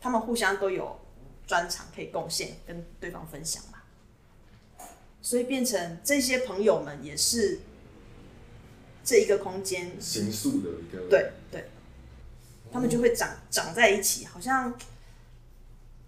[0.00, 0.98] 他们互相都有
[1.46, 3.78] 专长可以贡献跟对方分享嘛，
[5.22, 7.60] 所以变成这些朋友们也是。
[9.06, 11.70] 这一个空间，形塑的一个，对对，
[12.72, 14.74] 他们就会长长在一起，好像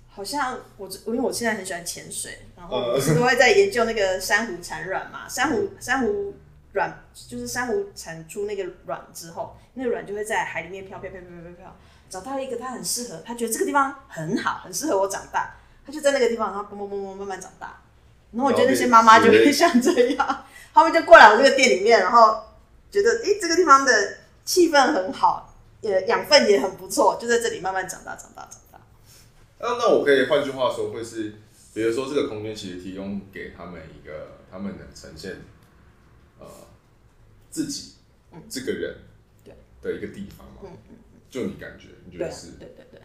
[0.08, 6.34] 好像我因为我现在很喜欢潜水，然后我都会在研究那个珊瑚产卵嘛， 珊瑚珊瑚
[6.72, 11.76] 卵就是珊瑚产出那个卵之后，那个卵就会在海里面飘飘飘飘飘飘，
[12.10, 15.54] 找到一个它很适合，它觉得这个地方很好，很适合我长大，
[15.86, 17.80] 它就在那个地方，然后嘣嘣嘣嘣慢慢长大。
[18.32, 22.47] 然后我觉得那些妈妈就会像这样， 他们就过来我这个店里面，然后。
[22.90, 28.80] 觉得诶，这个地方的气氛很好，也养分也很不错，就在这里慢慢长大，长大，长大。
[29.58, 31.34] 那那我可以换句话说，会是，
[31.74, 35.36] 比如说这个空间其实提供给他们一个，他们能呈现，
[36.38, 36.46] 呃，
[37.50, 37.94] 自己
[38.48, 38.96] 这个人
[39.44, 39.54] 对
[39.92, 40.60] 的一个地方嘛。
[40.62, 41.20] 嗯嗯嗯。
[41.28, 42.52] 就你感觉，你觉得是？
[42.52, 43.00] 对对对。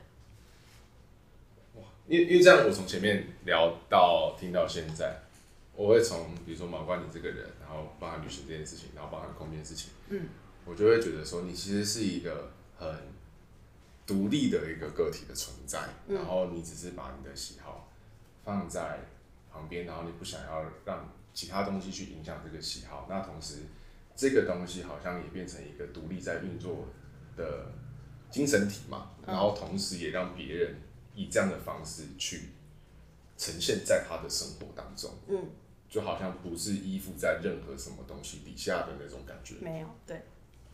[1.75, 5.19] 哇，因为因为这样，我从前面聊到听到现在。
[5.75, 10.27] 我会从比如说马冠你这个人，然后帮他旅行这件事情，然后帮他空间事情，嗯，
[10.65, 12.87] 我就会觉得说你其实是一个很
[14.05, 17.89] 独立的一个个体的存在，嗯，然后你只是把你的喜好
[18.43, 18.99] 放在
[19.51, 23.59] 旁边，然后你不想要让其他东西去影响这个喜好，那同时
[24.15, 26.87] 这个东西好像也变成一个独立在运作
[27.35, 27.71] 的
[28.29, 30.75] 精神体嘛，然后同时也让别人
[31.15, 32.49] 以这样的方式去
[33.37, 35.49] 呈现在他的生活当中，嗯。
[35.93, 39.53] 就好像不是依附在任何什么东西底下的那种感觉。
[39.61, 40.23] 没有，对。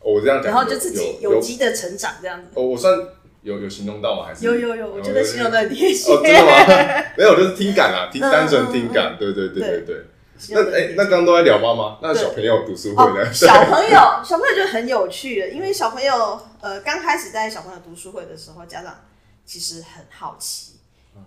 [0.00, 2.48] 我这样讲，然后就自己有机的成长这样子。
[2.54, 2.98] 哦，我算
[3.42, 4.24] 有有形容到吗？
[4.24, 4.90] 还是有有有？
[4.90, 6.10] 我觉得形容的很贴切。
[6.10, 7.04] 哦，真的吗？
[7.18, 9.18] 没有，就是听感啊，听单纯听感。
[9.18, 10.04] 对对对对对。
[10.48, 13.30] 那哎，那刚刚都在聊妈妈，那小朋友读书会呢？
[13.30, 18.98] 小朋友，小朋友就很有趣了，因为小朋友呃刚开始在小朋友读书会的时候，家长
[19.44, 20.76] 其实很好奇，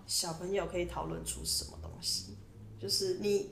[0.07, 2.35] 小朋友可以讨论出什么东西，
[2.81, 3.51] 就是你。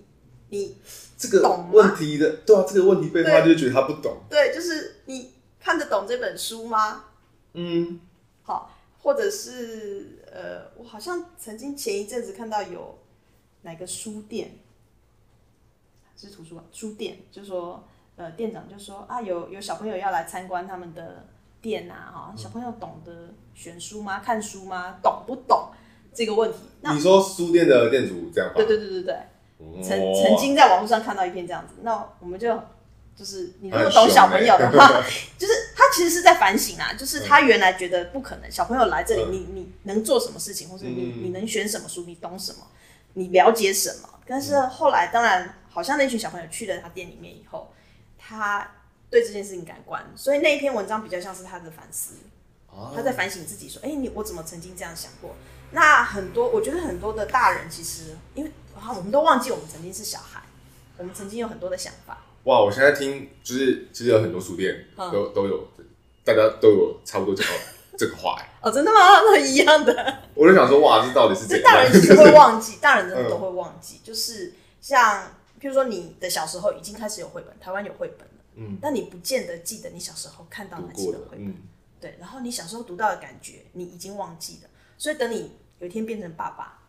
[0.51, 0.77] 你
[1.17, 4.17] 这个问题的对啊，这个问题被他就觉得他不懂。
[4.29, 7.05] 对，就是你看得懂这本书吗？
[7.53, 7.99] 嗯，
[8.43, 8.69] 好，
[9.01, 12.99] 或者是呃，我好像曾经前一阵子看到有
[13.61, 14.59] 哪个书店，
[16.17, 17.83] 是图书馆书店，就说
[18.17, 21.25] 呃，店长就说啊，有有小朋友要来参观他们的
[21.61, 24.19] 店啊，哈，小朋友懂得选书吗？
[24.19, 24.97] 看书吗？
[25.01, 25.69] 懂不懂？
[26.13, 26.57] 这个问题。
[26.81, 28.51] 那你说书店的店主这样？
[28.53, 29.25] 对对对对对，哦、
[29.83, 32.47] 曾曾经在网络上看到一篇这样子，那我们就
[33.15, 35.03] 就是你如果懂小朋友的话，欸、
[35.37, 42.59] 就是他其实是在反省啊，就是他原来觉得不可能，小朋友来这里，嗯、你你能做什么事情，或者你你能选什么书，你懂什么，
[43.13, 44.09] 你了解什么？
[44.25, 47.73] 但是后来当然，好像那群小朋友去了他店里面以后，
[48.17, 48.69] 他
[49.09, 52.13] 对这件事情改观，所以那一篇文章比较像是他的反思。
[52.95, 55.35] 他在反省自己，说：“哎、欸，你我怎么曾经这样想过？”
[55.71, 58.51] 那很多，我觉得很多的大人其实，因为
[58.89, 60.41] 我们都忘记我们曾经是小孩，
[60.97, 62.23] 我们曾经有很多的想法。
[62.45, 62.59] 哇！
[62.59, 65.67] 我现在听，就是其实有很多书店都、嗯、都有，
[66.23, 67.49] 大家都有差不多这个
[67.97, 68.35] 这个话。
[68.61, 69.19] 哦，真的吗？
[69.21, 70.19] 都一样的。
[70.33, 71.63] 我就想说，哇，这到底是怎样？
[71.63, 73.97] 大人其实会忘记，大人真的都会忘记。
[73.97, 75.23] 嗯、就是像，
[75.59, 81.55] 譬如说，你的小时候已经开始有绘本，台湾有绘本了，嗯，但你不见得记得你小时候看到哪几本绘本。
[81.99, 86.80] 对，然后你小时候读到的感觉，你已经忘记了，所以等你有一天变成爸爸，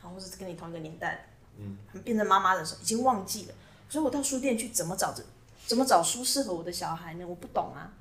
[0.00, 3.54] 然后或是跟你同一个年代，嗯，变成妈妈的时候，已经忘记了。
[3.88, 5.22] 所以我到书店去，怎么找着，
[5.66, 7.24] 怎么找书适合我的小孩呢？
[7.26, 7.92] 我不懂啊，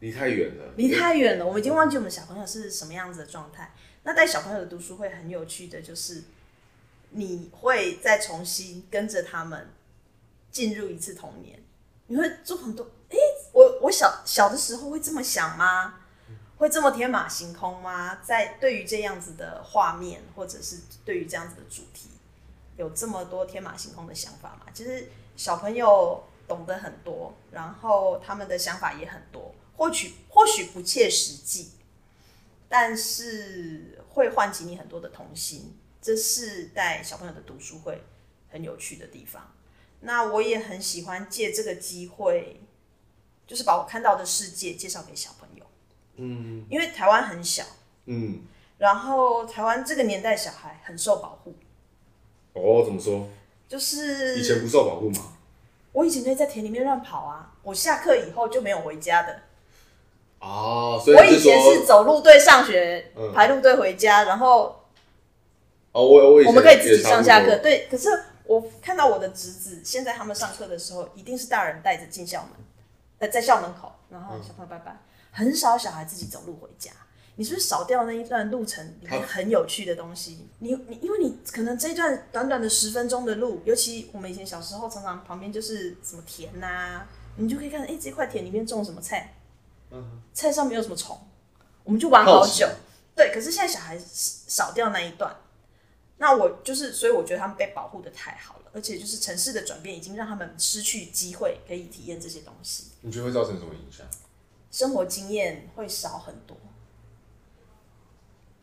[0.00, 3.72] 离太远了，离太远了，我们已经忘记我们小朋友是什么样子的状态。
[4.02, 6.24] 那带小朋友的读书会很有趣的就是，
[7.10, 9.68] 你会再重新跟着他们
[10.50, 11.62] 进入一次童年，
[12.08, 12.84] 你会做很多。
[13.10, 13.16] 哎，
[13.52, 16.00] 我我小小的时候会这么想吗？
[16.62, 18.20] 会这么天马行空吗？
[18.22, 22.08] 在对于这样子的画面，或者是对于这样子的主题，
[22.76, 24.66] 有这么多天马行空的想法吗？
[24.72, 31.72] 其实小朋友懂得很多，然后他们的想法也很多，或许或许不切实际，
[32.68, 35.76] 但是会唤起你很多的童心。
[36.00, 38.04] 这是带小朋友的读书会
[38.50, 39.52] 很有趣的地方。
[40.02, 42.60] 那我也很喜欢借这个机会。
[43.44, 45.41] 就是把我看到的世界介绍给小朋友，
[46.16, 47.64] 嗯，因为台湾很小，
[48.06, 48.40] 嗯，
[48.78, 51.54] 然后台湾这个年代小孩很受保护。
[52.52, 53.28] 哦，怎么说？
[53.68, 55.32] 就是以前不受保护吗？
[55.92, 59.40] 我以前可以在田里面乱跑啊，我下课以后就没有回家的。
[60.40, 64.84] 哦，所以我以前是走路队上学，嗯、排路队回家，然后
[65.92, 67.86] 哦，我我我们可以自己上下课，对。
[67.90, 68.08] 可是
[68.44, 73.30] 我看到我的侄子，现在他们上课的时候，一定是大人带着进校门。
[73.30, 74.98] 在校门口，然后小朋友拜拜，嗯、
[75.32, 76.92] 很少小孩自己走路回家。
[77.34, 80.46] 你是不是少掉那一段路程里面很有趣的东西？
[80.58, 89.34] 你你，因为你可能这一段短短的十分钟的路，尤其我们以前小时候，常常旁边就是什么田呐、啊，你就可以看，哎、欸，这块田里面种什么菜？
[89.90, 91.18] 嗯，菜上没有什么虫，
[91.84, 92.68] 我们就玩好久。
[93.16, 95.34] 对，可是现在小孩少掉那一段，
[96.18, 98.70] 那我就是，所以我觉得他们被保护的太好了。
[98.74, 102.88] 而且就是城市的转变，已经让他们失去机会可以体验这些东西。
[103.00, 104.06] 你觉得会造成什么影响？
[104.72, 106.56] 生活经验会少很多，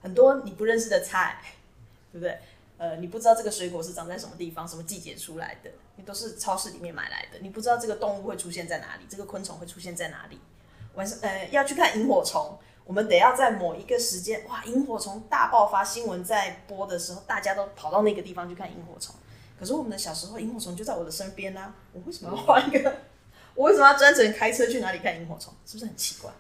[0.02, 1.42] 很多你不认识的菜，
[2.12, 2.38] 对不对？
[2.80, 7.38] 呃，你不知道这个水果是长在什么地方、什么季节出来的，你都是超市里面买来的。
[7.42, 10.40] 你不知道这个动物会出现在哪里，这个昆虫会出现在哪里。
[10.96, 19.14] 晚上呃要去看萤火虫，我们得要在某一个时间，哇，萤火虫大爆发，新闻在播的时候，大家都跑到那个地方去看萤火虫。
[19.60, 21.76] 可是我们的小时候，萤火虫就在我的身边啊！
[21.92, 22.96] 我为什么要换一个？
[23.56, 25.54] 我为什么要专程开车去哪里看萤火虫？
[25.66, 26.32] 是不是很奇怪？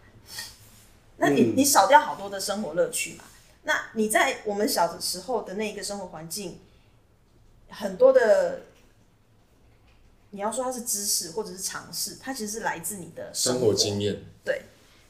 [1.17, 3.23] 那你你少掉好多的生活乐趣嘛？
[3.63, 6.59] 那你在我们小的时候的那一个生活环境，
[7.69, 8.61] 很多的，
[10.29, 14.21] 你要说它是知识或者是尝试，它其实是来自你的生活，生活经验。
[14.45, 14.61] 对。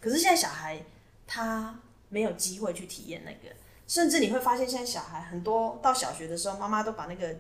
[0.01, 0.81] 可是现在小孩
[1.27, 3.55] 他没有机会去体验那个，
[3.88, 7.35] 甚至你会发现现在小孩很多到小学的时候，妈妈都把那个。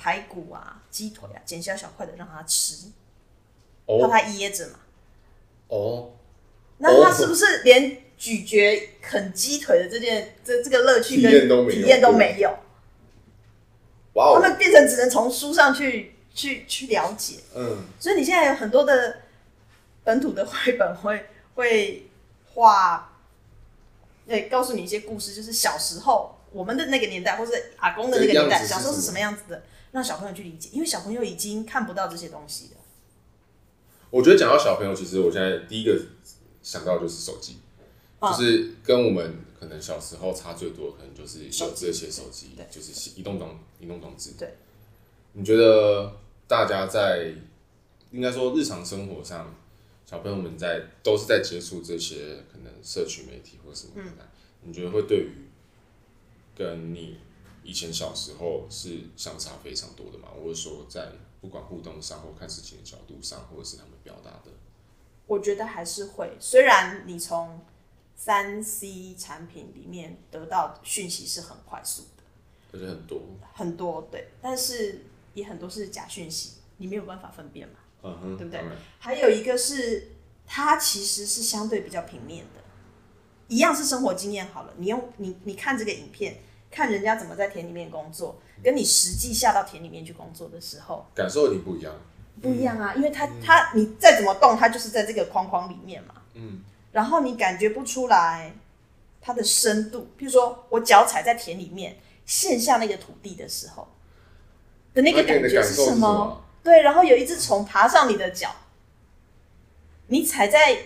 [0.00, 2.86] 排骨啊，鸡腿啊，剪小小块的让他吃，
[3.96, 4.74] 怕他噎着嘛。
[5.68, 6.10] 哦，
[6.78, 11.30] 那他是不是连咀嚼啃鸡腿的这件这这个乐趣跟
[11.70, 12.50] 体验都没有？
[14.14, 14.34] 哇！
[14.34, 17.36] 他们变成只能从书上去去去了解。
[17.54, 19.18] 嗯，所以你现在有很多的
[20.04, 22.08] 本土的绘本会会
[22.52, 23.16] 画，
[24.26, 29.62] 对，告诉你一些故事，就是小时候我们的那个年代，或是阿公的那个年代，小时候是什么样子的。
[29.90, 32.77] 让小朋友去理解，因为小朋友已经看不到这些东西了。
[34.10, 36.00] 我觉得讲到小朋友，其实我现在第一个
[36.62, 37.56] 想到就是手机，
[38.20, 44.32] 哦、就是跟我们可能小时候差最多，可能就是有这些手机，就是移动装移动装置。
[44.38, 44.54] 对，
[45.32, 46.10] 你觉得
[46.46, 47.32] 大家在
[48.10, 49.54] 应该说日常生活上，
[50.06, 54.24] 小朋友们在都是在接触这些可能社群媒体或什么的，嗯、
[54.62, 55.32] 你觉得会对于
[56.56, 57.16] 跟你？
[57.64, 64.50] 以前小时候是相差非常多的嘛，或者说在不管互动上或看事情的角度上，或者是他们表达的，
[65.26, 66.34] 我觉得还是会。
[66.40, 67.60] 虽然你从
[68.16, 72.22] 三 C 产品里面得到讯息是很快速的，
[72.72, 73.20] 而且很多
[73.52, 75.04] 很多对，但是
[75.34, 78.64] 也很多是假讯息，你没有办法分辨嘛，嗯哼，对不对？
[78.98, 80.12] 还有一个是
[80.46, 82.62] 它其实是相对比较平面的，
[83.48, 86.40] 一样是生活经验好了，你用你你看这个影片，
[86.70, 91.94] 看人家怎么在田里面工作，跟你实际下到田里面去工作的时候，感受一定不一样。
[92.40, 96.14] 不一样啊，因为它它你再怎么动，它就是在这个框框里面嘛。
[96.34, 96.62] 嗯，
[96.92, 98.52] 然后你感觉不出来
[99.20, 103.88] 它的深度，譬如说我脚踩在田里面，陷下那个土地的时候
[104.94, 106.44] 的那个感觉是什么？
[106.62, 108.54] 对，然后有一只虫爬上你的脚，
[110.06, 110.78] 你踩在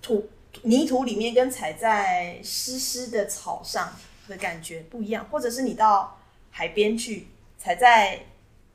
[0.00, 0.28] 土
[0.62, 3.94] 泥土里面，跟踩在湿湿的草上
[4.28, 6.18] 的感觉不一样，或者是你到
[6.50, 7.28] 海边去
[7.58, 8.26] 踩在。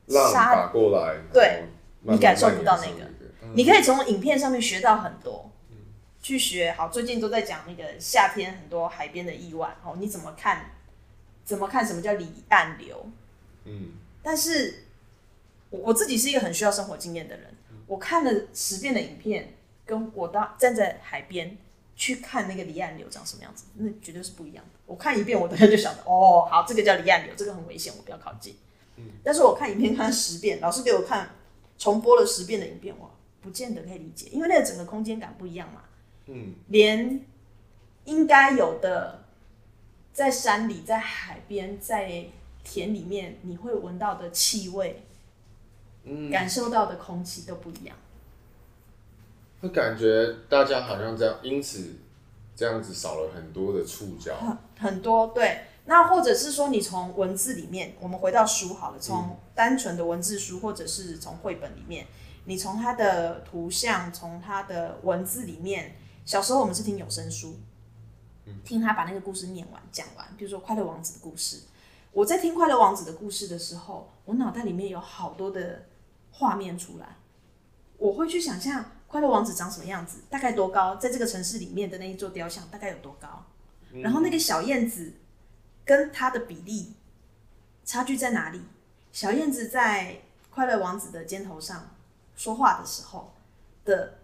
[0.06, 1.64] 浪打过来，对，
[2.02, 3.04] 慢慢你感受不到那个。
[3.42, 5.76] 嗯、你可以从影片上面学到很多，嗯、
[6.20, 6.72] 去学。
[6.72, 9.76] 好，最近都在讲那个夏天很多海边的意外。
[9.84, 10.70] 哦，你怎么看？
[11.44, 13.06] 怎么看什么叫离岸流？
[13.64, 13.92] 嗯。
[14.22, 14.84] 但是，
[15.70, 17.46] 我我自己是一个很需要生活经验的人。
[17.70, 19.54] 嗯、我看了十遍的影片，
[19.84, 21.56] 跟我到站在海边
[21.94, 24.70] 去看那个离岸流长什么样子，那绝对是不一样的。
[24.86, 28.56] 我看一遍，我等下就晓得，哦，好，这个叫离岸流，这个很危险，我不要靠近。
[29.22, 31.30] 但是我看影片看十遍，老师给我看
[31.76, 35.82] 重播了十遍的影片，我不见得可以理解，因为那个整个空间感不一样嘛。
[36.26, 37.20] 嗯，连
[38.04, 39.24] 应该有的
[40.12, 42.26] 在山里、在海边、在
[42.64, 45.02] 田里面，你会闻到的气味，
[46.04, 47.96] 嗯，感受到的空气都不一样。
[49.60, 51.96] 会感觉大家好像这样，因此
[52.54, 55.60] 这样子少了很多的触角，很，很多对。
[55.88, 62.06] 那或者是说，你从文字里面，我们回到书好了，从单纯的文字书，或者是从绘本里面，
[62.44, 67.60] 你从它的图像，从它的文字里面，小时候我们是听有声书，
[68.64, 71.60] 听他把那个故事念完讲完，比如说《快乐王子》的故事，
[72.10, 75.84] 我在听《快乐王子》的故事的时候，我脑袋里面有好多的
[76.32, 77.16] 画面出来，
[77.96, 83.44] 我会去想象《快乐王子》长什么样子，大概多高，在这个城市里面的那一座雕像大概有多高，
[84.02, 85.12] 然后那个小燕子。
[85.86, 86.92] 跟它的比例
[87.84, 88.60] 差距在哪里？
[89.12, 90.20] 小燕子在
[90.50, 91.96] 快乐王子的肩头上
[92.34, 93.34] 说话的时候
[93.84, 94.18] 的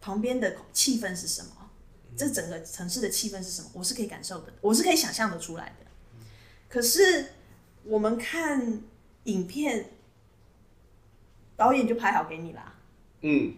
[0.00, 1.70] 旁边的气氛是什么？
[2.16, 3.70] 这整个城市的气氛是什么？
[3.72, 5.86] 我是可以感受的，我是可以想象的出来的。
[6.68, 7.32] 可是
[7.84, 8.82] 我们看
[9.24, 9.90] 影片，
[11.56, 12.74] 导演就拍好给你啦。
[13.22, 13.56] 嗯。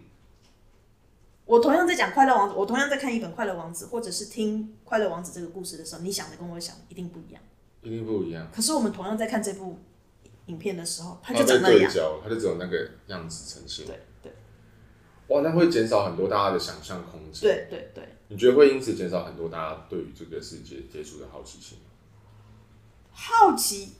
[1.47, 7.41] 我同样在讲《快乐王子》，我同样在看一本《快乐王子》，或者是听《快乐王子》这个故事的时候，你想的跟我想的一定不一样，
[7.81, 8.45] 一定不一样。
[8.53, 9.79] 可是我们同样在看这部
[10.47, 11.89] 影片的时候，它就长那样，
[12.21, 13.85] 它就只有那个样子呈现。
[13.85, 14.33] 对对。
[15.27, 17.41] 哇，那会减少很多大家的想象空间。
[17.41, 18.03] 对对对。
[18.27, 21.77] 你觉得会因此减少很多大家对于这个世界接触的好奇心？
[23.11, 23.93] 好奇，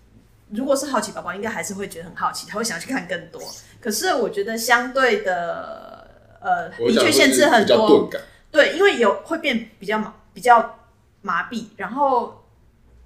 [0.49, 3.41] 如果是好奇宝宝，应该还是会觉得很好奇，他会想要去看更多。
[3.79, 5.95] 可是我觉得相对的。
[6.39, 8.09] 呃，的确限制很多，
[8.51, 10.79] 对，因为有会变比较麻，比较
[11.21, 12.45] 麻痹，然后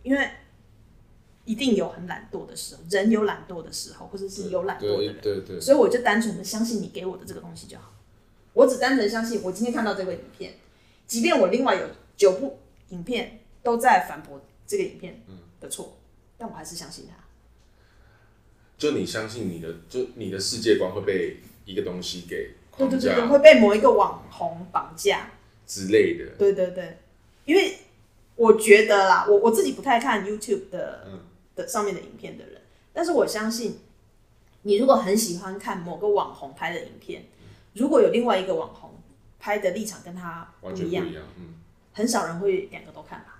[0.03, 0.29] 因为
[1.45, 7.93] 一定有很懒惰的时候，人有懒惰的时候，或者是有懒惰的人，对对，对，所以我就单纯的相信你给我的这个东西就好，
[8.53, 10.55] 我只单纯相信我今天看到这个影片，
[11.07, 12.59] 即便我另外有九部
[12.89, 15.23] 影片都在反驳这个影片
[15.59, 15.99] 的错，嗯，
[16.37, 17.15] 但我还是相信他。
[18.77, 22.55] 就你相信你的，就你的世界观会被一个东西给。
[22.77, 25.29] 对对对，会被某一个网红绑架
[25.67, 26.25] 之类的。
[26.37, 26.97] 对对对，
[27.45, 27.77] 因为
[28.35, 31.19] 我觉得啦，我我自己不太看 YouTube 的、嗯、
[31.55, 32.61] 的上面的影片的人，
[32.93, 33.79] 但是我相信，
[34.63, 38.91] 你如果很喜欢看某个网红拍的影片，嗯、如果有另外一个网红
[39.39, 41.55] 拍的立场跟他不一样，完全不一样，嗯，
[41.93, 43.39] 很少人会两个都看吧。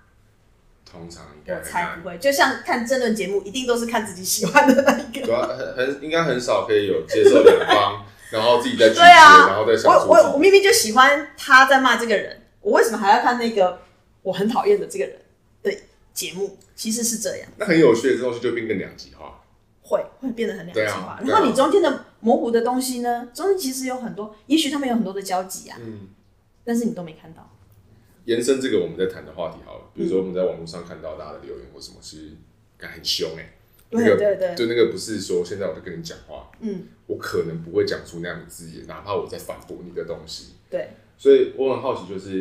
[0.84, 5.46] 通常应该我才不会，就像看争论节目，一定都是看自己喜欢的那一个。
[5.48, 8.04] 很很应该很少可以有接受两方。
[8.32, 13.80] 然后自己再对啊，然后再想我我我明明就喜欢他在骂这个人，我为什么还要看那个
[14.22, 15.16] 我很讨厌的这个人
[15.62, 15.72] 的
[16.12, 16.56] 节目？
[16.74, 17.48] 其实是这样。
[17.58, 19.40] 那很有趣的东西就变更两极化，
[19.82, 21.20] 会会变得很两极化。
[21.24, 26.08] 然后你中间的模糊的东西呢，中间其实有很多，也许他们有很多的交集啊，嗯，
[26.64, 27.48] 但是你都没看到。
[28.24, 32.30] 延伸这个我们在谈的话题好了，比如说我们在网络上看到大家的留言或什么，其实
[32.78, 33.52] 感觉很凶哎。
[33.98, 40.54] 对对对，就那个不是说现在我在跟你讲话，嗯，我可能不会讲出那样的字眼，哪怕我在反驳你的东西。
[40.70, 42.40] 对，所以我很好奇，就是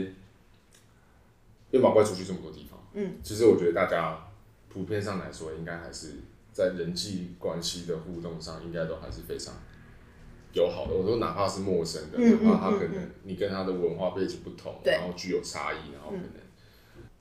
[1.69, 4.17] 因为毛怪出去这么多地方，嗯，其实我觉得大家
[4.69, 6.07] 普遍上来说，应该还是
[6.53, 9.53] 在人际关系的互动上，应该都还是非常
[10.53, 14.93] 友好的，我说哪怕是陌生的，嗯、哪怕他可能你跟他的文化背景不同，对。
[14.93, 16.40] 然后具有差异，然后可能。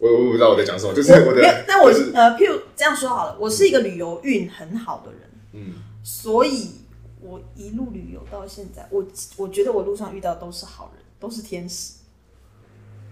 [0.01, 1.65] 我我不知道我在讲什么，就是我的。
[1.69, 5.21] 那我、就是、呃，譬如这样说好了，我是一个旅游运很好的人，
[5.53, 6.71] 嗯，所以
[7.21, 11.93] 我一路旅游到现在，我我觉得我路上遇到都是好人，都是天使。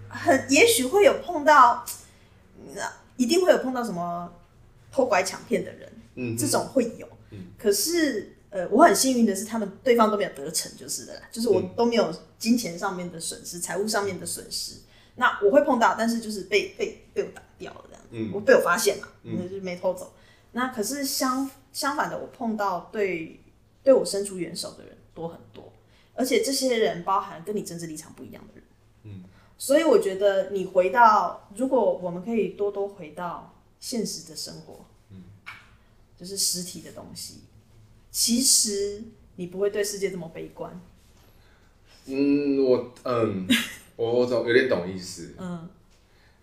[0.09, 1.85] 很也许会有碰到，
[2.73, 4.33] 那一定会有碰到什么
[4.91, 14.77] 偷拐抢骗的人，嗯，这种会有，嗯，可是呃，我很幸运的是，他们对方都没有得逞，就是的啦，就是我都没有金钱上面的损失，财务上面的损失。
[15.19, 20.13] 那我会碰到，但是就是被被被我打掉了这样，嗯，我被我发现了，嗯，就是没偷走。
[20.53, 23.37] 那可是相相反的，我碰到对
[23.83, 25.73] 对我伸出援手的人多很多，
[26.13, 28.63] 而且这些人包含跟你政治立场不一样的人，
[29.03, 29.23] 嗯，
[29.57, 35.21] 所以我觉得你回到，如果我们可以多多回到现实的生活，嗯，
[36.17, 37.41] 就是实体的东西，
[38.09, 39.03] 其实
[39.35, 40.79] 你不会对世界这么悲观。
[42.05, 43.45] 嗯，我嗯。
[43.99, 45.35] 我我懂，有点懂意思。
[45.37, 45.67] 嗯，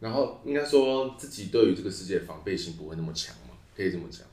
[0.00, 4.26] 然后应该说自己对于这个世界的防备心不会那么强嘛，可以这么讲吗？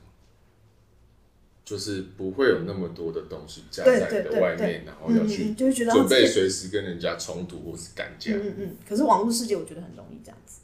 [1.64, 8.32] 就是不会有那么多的东西加在你的外面，然后要去准备随时跟人家冲突或是干架。
[8.34, 8.76] 嗯嗯嗯。
[8.86, 10.60] 可是网络世界我觉得很容易这样子，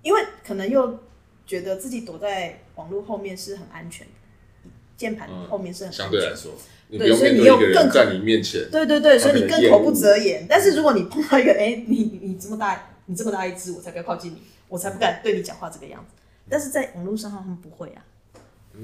[0.00, 0.98] 因为可能又
[1.46, 6.54] 觉得自己躲在网络后面是很安全的，键盘后面是很安全的，相对来说。
[6.98, 10.46] 对，所以你又更在你面前，对对对，所以你更口不择言。
[10.46, 16.14] 但是如果你碰到一个，哎、欸，你你这么大，你这么大一只，我才不要靠近你，我才不敢对你讲话这个样子。
[16.50, 18.04] 但是在网络上他们不会啊，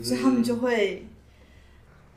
[0.02, 1.06] 所以他们就会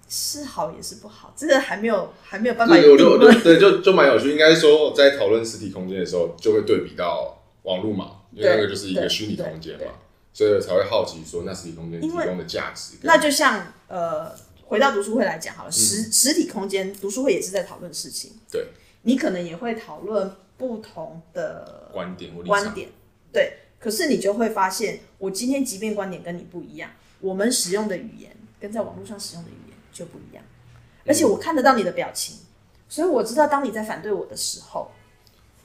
[0.07, 3.41] 是好也是不好，这个还没有还没有办法有定论。
[3.41, 4.31] 对，就就蛮有趣。
[4.31, 9.91] 应该说在讨论实体空间的时候，就会对比到网络嘛，因为那个就是一个虚拟空间嘛，
[10.31, 12.93] 所以才会好奇说那实体空间提供的价值。
[13.01, 14.33] 那就像呃。
[14.71, 18.31] 回到读书会来讲好了，实实体空间读书会也是在讨论事情。
[18.49, 18.69] 对，
[19.01, 22.87] 你可能也会讨论不同的观点或观点。
[23.33, 30.41] 对，可是你就会发现，我今天即便观点跟你不一样，我们使用的语言跟在网络上使用的语言就不一样。
[31.05, 32.37] 而且我看得到你的表情，
[32.87, 34.89] 所以我知道当你在反对我的时候，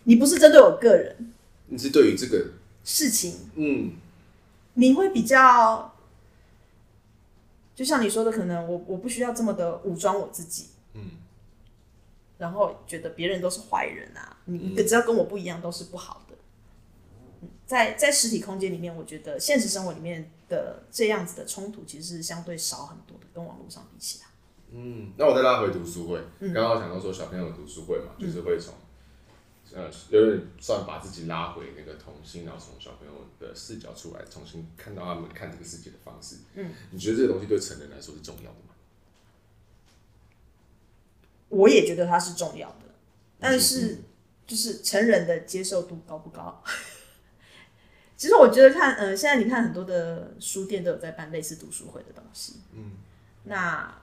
[0.02, 1.32] 你不是针对我个人，
[1.68, 2.44] 你是对于这个
[2.82, 3.92] 事情，嗯，
[4.74, 5.92] 你会比较。
[7.76, 11.10] 就像你说的，可能我我不需要这么的武装我自己，嗯，
[12.38, 16.34] 然后觉得别人都是坏人啊，你只要跟我不一样都是不好的。
[17.42, 24.26] 嗯，在在实体空间里面，我觉得现实生活里面的这样子的冲突其实是相对少很多的，跟网络上比起来。
[24.70, 28.72] 嗯，那我再拉回读书会，刚刚想到说小朋友的读书会嘛，就是会从。
[29.74, 36.36] 呃，有点算把自己拉回那个童心，然后从小朋友的视角出来，重新看到他们看这个世界的方式。
[36.54, 38.74] 嗯，你觉得这个东西对成人来说是重要的吗？
[41.48, 42.94] 我也觉得它是重要的，
[43.38, 43.98] 但是
[44.46, 46.62] 就是成人的接受度高不高？
[48.16, 52.60] 其实我觉得看，呃，现在你看很多的书店都有在办类似读书会的东西。
[52.72, 52.92] 嗯，
[53.44, 54.02] 那。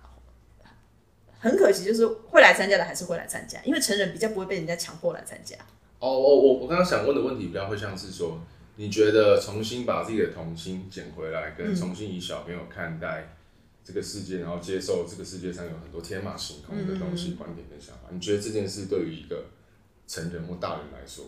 [1.44, 5.58] 很可惜，就是会来参加的还是会来参加，因为成人比较不会被人家强迫来参加。
[6.00, 8.40] 哦，我我我刚刚想问的问题比较会像是说，
[8.78, 13.36] 你觉得重新把自己的童心捡回来，跟重新以小朋友看待
[13.84, 19.48] 这个世界，然后接受这个世界上有很多天马行空的东西、观点跟想法，你觉得这件事对于一个
[20.08, 21.26] 成人或大人来说，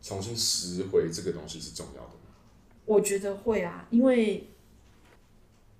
[0.00, 2.32] 重新拾回这个东西是重要的吗？
[2.86, 4.48] 我觉得会啊，因为。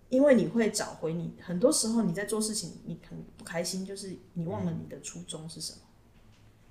[0.08, 5.78] 因为你会找回你，很多时候你在做事情，你很不开心，就是你忘了你的初衷是什么，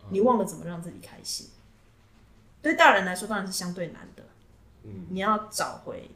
[0.04, 1.48] 嗯、你忘了怎么让自己开心。
[2.62, 4.24] 对大人来说，当然是相对难的。
[4.84, 6.10] 嗯，你要找回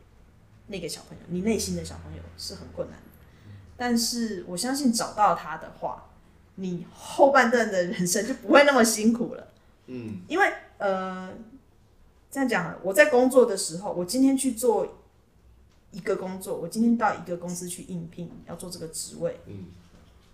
[0.68, 3.06] 那个小朋友，你内心的小朋友是很困难的。
[3.76, 6.10] 但是我相信找到他的话，
[6.56, 9.48] 你后半段的人生就不会那么辛苦了。
[9.88, 11.34] 嗯，因为呃，
[12.32, 14.96] 这样讲，我在工作的时候，我今天去做。
[15.92, 19.66] 一个工作，我今天到一个公司去应聘，要做这个职位，嗯，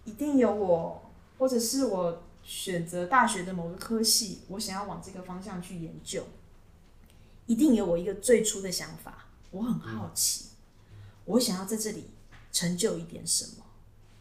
[0.03, 6.23] 一定有我，或者是我选择大学的某个科系，我想要往这个方向去研究，
[7.45, 10.45] 一定有我一个最初的想法，我很好奇，
[10.91, 12.09] 嗯，我想要在这里
[12.51, 13.63] 成就一点什么，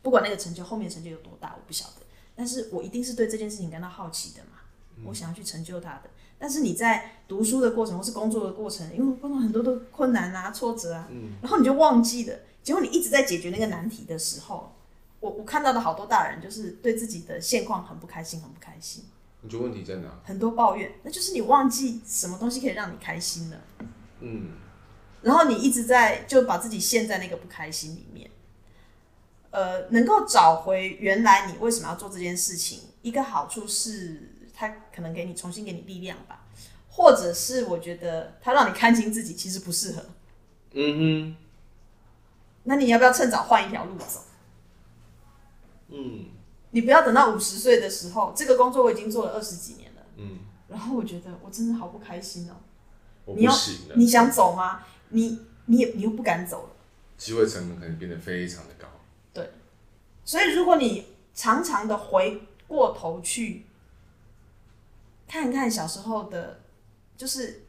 [0.02, 2.06] 不管那个成就后面成就有多大，我不晓得，
[2.36, 4.60] 但是我一定是对这件事情感到好奇的嘛，
[5.06, 6.10] 我想要去成就它的。
[6.38, 12.36] 但是你在读书的过程或是工作的过程，因为碰到很多的困难啊、挫折啊，嗯，然后你就忘记了。
[12.62, 14.74] 结果你一直在解决那个难题的时候，
[15.20, 19.04] 我我看到的好多大人就是对自己的现况很不开心，很不开心。
[19.42, 20.08] 你觉得问题在哪？
[20.24, 23.56] 很多抱怨，那就是你忘记什么东西可以让你开心了。
[24.20, 24.52] 嗯，
[25.20, 28.30] 然后你一直在就把自己陷在那个不开心里面。
[29.50, 36.46] 呃，能够找回原来你为什么要做这件事情，一个好处是它可能给你重新给你力量吧，
[36.88, 40.04] 或者是我觉得他让你看清自己其实不适合。
[40.72, 41.36] 嗯哼。
[42.62, 44.20] 那你要不要趁早换一条路走？
[45.88, 46.26] 嗯。
[46.70, 50.02] 你不要等到五十岁的时候，这个工作我已经做了二十几年了。
[50.16, 50.38] 嗯。
[50.68, 52.54] 然后我觉得我真的好不开心哦。
[53.24, 53.94] 我不行了。
[53.94, 54.82] 你要，你想走吗？
[55.10, 56.70] 你你也你又不敢走了。
[57.16, 58.86] 机会成本可能变得非常的高。
[59.32, 59.50] 对。
[60.24, 63.66] 所以如果你常常的回过头去
[65.34, 66.60] 看看小时候的，
[67.16, 67.64] 就是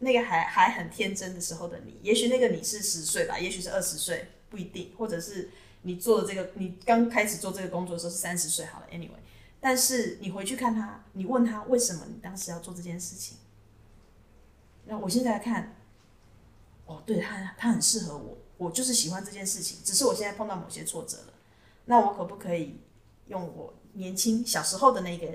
[0.00, 5.50] 那个还还很天真的时候的你，也许那个你是十岁吧，也许是二十岁，不一定，或者是。
[5.82, 9.20] 你做的这个，你刚开始做这个工作的时候是三十岁，好了，anyway，
[9.60, 13.36] 但是你回去看他，你问他为什么你当时要做这件事情，
[14.86, 15.76] 那我现在看，
[16.86, 21.34] 哦，对他，他很适合我，我就是喜欢这件事情，只是我现在碰到某些挫折了，
[21.84, 22.80] 那我可不可以
[23.28, 25.28] 用我年轻小时候的那个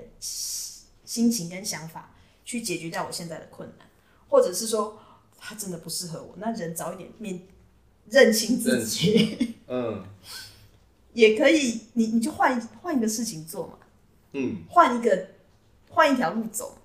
[1.12, 3.86] 心情跟想法去解决掉我现在的困难，
[4.28, 4.98] 或者是说
[5.36, 7.42] 他真的不适合我，那人早一点面。
[8.10, 10.04] 认清自己， 嗯，
[11.12, 13.78] 也可以，你你就换换一个事情做嘛，
[14.32, 15.28] 嗯，换一个
[15.88, 16.76] 换一条路走，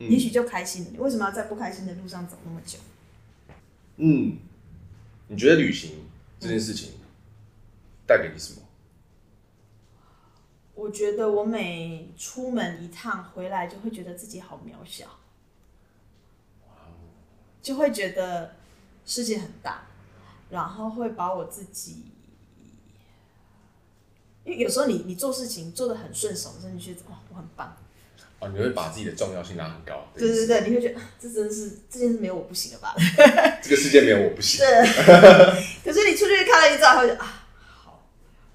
[0.00, 0.90] 嗯，也许就开心了。
[0.92, 2.78] 你为什么要在不开心的路上走那么久？
[3.96, 4.36] 嗯，
[5.28, 5.92] 你觉得旅行
[6.38, 6.90] 这件事情
[8.06, 8.60] 带给你什么？
[10.76, 15.06] 我觉得我每出门一趟回来，就会觉得自己好渺小，
[17.60, 18.54] 就会觉得
[19.04, 19.82] 世界很大。
[20.48, 22.04] 然后会把我自己，
[24.44, 27.76] 因为有时候你你做事情做的很顺手，真的觉得哇，我很棒。
[28.38, 30.06] 哦，你会把自己的重要性拿很高。
[30.14, 32.94] 对对对，你会觉得这真的是这件事没有我不行了吧？
[33.60, 34.60] 这个世界没有我不行。
[34.64, 34.68] 对。
[35.82, 37.45] 可是你出去看了一照，会觉得啊，好，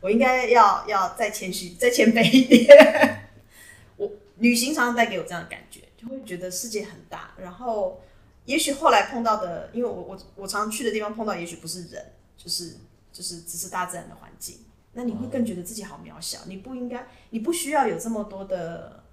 [0.01, 3.29] 我应该要要再谦虚，再谦卑一点。
[3.95, 8.01] 我旅行常常带给我这样的感觉，就会觉得世界很大，然后。
[8.45, 12.03] 也许后来碰到的，因为我我我常去的地方碰到，也许不是人，
[12.35, 12.75] 就是
[13.13, 14.57] 就是只是大自然的环境，
[14.93, 16.39] 那你会更觉得自己好渺小。
[16.47, 19.03] 你不应该，你不需要有这么多的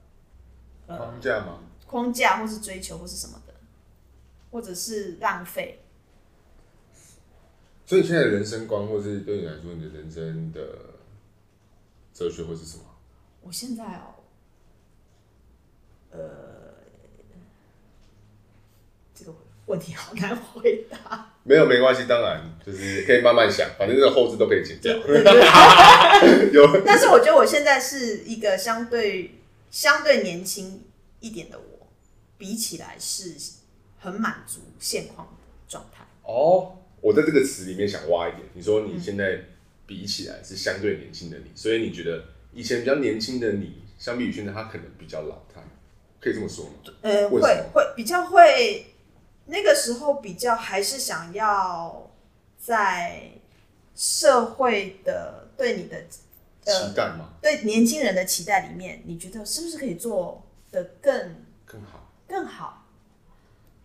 [0.87, 1.61] 呃框架吗？
[1.87, 3.53] 框架或是追求或是什么的，
[4.51, 5.83] 或者是浪费。
[7.89, 10.61] 所以现在的人生观，或是对你来说，你的人生的
[12.13, 12.85] 哲学会是什么？
[13.41, 14.13] 我现在哦，
[16.11, 16.21] 呃。
[19.15, 19.35] 这个
[19.67, 21.33] 问题好难回答。
[21.43, 24.95] 没有，没关系，当然就是可以慢慢想，反正这个后置都可以剪掉。
[26.53, 29.41] 有，但是我觉得我现在是一个相对
[29.73, 30.85] 相对年轻
[31.19, 31.89] 一点的我，
[32.37, 33.35] 比起来是
[33.99, 35.33] 很满足现况的
[35.67, 36.07] 状态。
[36.23, 39.41] 哦，我在这个词里面想挖一点，你说你现在
[39.87, 45.63] 比起来是相对年轻的你，嗯，所以你觉得以前比较年轻的你，相比于现在，他可能比较老态，
[46.21, 46.73] 可以这么说吗？
[47.03, 47.41] 呃，会
[47.73, 48.87] 会比较会。
[49.51, 52.11] 那个时候比较还是想要
[52.59, 53.31] 在
[53.97, 55.97] 社会的对你的、
[56.67, 57.31] 呃、期待吗？
[57.41, 61.35] 对年轻人的期待里面，你觉得是不是可以做的更
[61.65, 62.13] 更好？
[62.29, 62.87] 更好，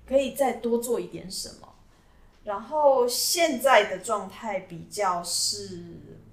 [0.05, 1.62] 可以再多做一点什么？
[2.43, 5.81] 然后现在的状态比较是，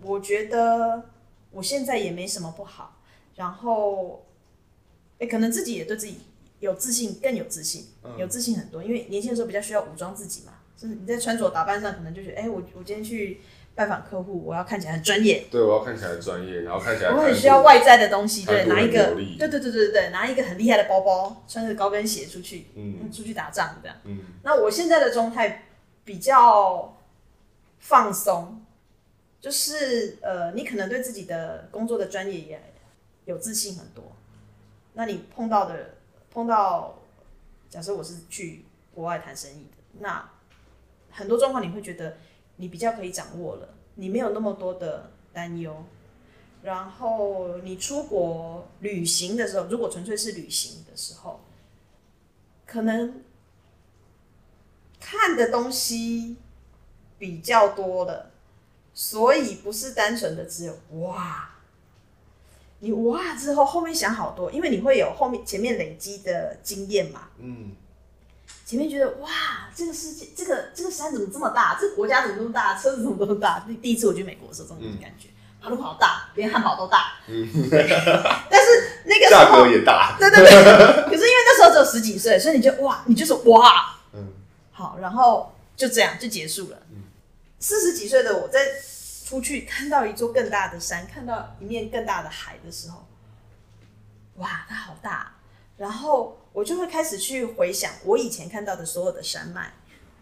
[0.02, 1.10] 我觉得
[1.50, 2.96] 我现在也没什么不好。
[3.36, 4.26] 然后，
[5.18, 6.20] 哎，可能自己也对自己。
[6.60, 7.86] 有自信，更有自信，
[8.18, 8.82] 有自信很多。
[8.82, 13.40] 因为年轻的时候比较需要武装自己嘛，就是你在穿着打扮上可能就觉得，哎、欸，我我今天去
[13.74, 15.46] 拜访客户，我要看起来很专业。
[15.50, 17.12] 对，我要看起来专业，然后看起来。
[17.12, 23.96] 我很需要外在的东西，对，拿一个，对对对对对对，拿一个很厉害的包包，穿着高跟鞋出去，嗯，出去打仗这样。
[24.04, 25.69] 嗯，那我现在的状态
[26.04, 26.96] 比较
[27.78, 28.64] 放松，
[29.40, 32.62] 就是呃，你可能对自己的工作的专业也
[33.24, 34.04] 有自信很多，
[34.94, 35.94] 那你碰到的。
[36.32, 36.96] 碰到，
[37.68, 40.30] 假设我是去国外谈生意的，那
[41.10, 42.18] 很多状况你会觉得
[42.54, 45.84] 你比较可以掌握了，你没有那么多的担忧。
[46.62, 51.40] 然后你出国旅行的时候，如果纯粹是旅行的时候，
[52.64, 53.24] 可能
[55.10, 56.36] 看的东西
[57.18, 58.30] 比较多了，
[58.94, 61.50] 所以不是单纯的只有哇。
[62.78, 67.22] 你哇之后后面想好多，因为你会有后面前面累积的经验嘛。
[67.38, 67.72] 嗯。
[68.64, 69.28] 前面觉得哇，
[69.74, 71.76] 这个世界，这个这个山怎么这么大？
[71.80, 72.78] 这个国家怎么这么大？
[72.78, 73.64] 车子怎么这么大？
[73.66, 75.28] 第第一次我去美国的时候，这种感觉，
[75.60, 77.14] 马路好大，连汉堡都大。
[77.26, 77.48] 嗯。
[78.48, 80.16] 但是那个时候价格也大。
[80.20, 80.50] 对对对。
[81.04, 83.96] 可是因为那时候只有十几岁，所以你就哇，你就是哇。
[84.80, 84.82] 嗯。
[84.82, 86.82] 好，然后就这样就结束了。
[86.90, 87.04] 嗯。
[87.58, 88.60] 四十几岁的我在。
[89.30, 93.06] 出去看到一座更大的山，看到一面更大的海的时候，
[94.38, 95.36] 哇，它好大！
[95.76, 99.72] 然后我就会开始去回想我以前看到的所有的山脉，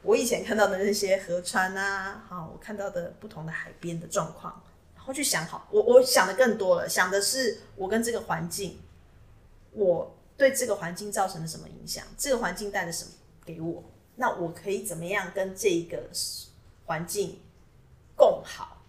[0.03, 4.63] 我以前看到的那些河川啊，好，我看到的不同的海边的状况，
[4.95, 8.79] 然后去想好，我我想的更多了，想的是我跟这个环境，
[9.73, 13.11] 我对这个环境造成了什么影响，这个环境带了什么
[13.47, 13.83] 给我，
[14.19, 16.03] 那我可以怎么样跟这个
[16.85, 17.41] 环境
[18.15, 18.83] 共好？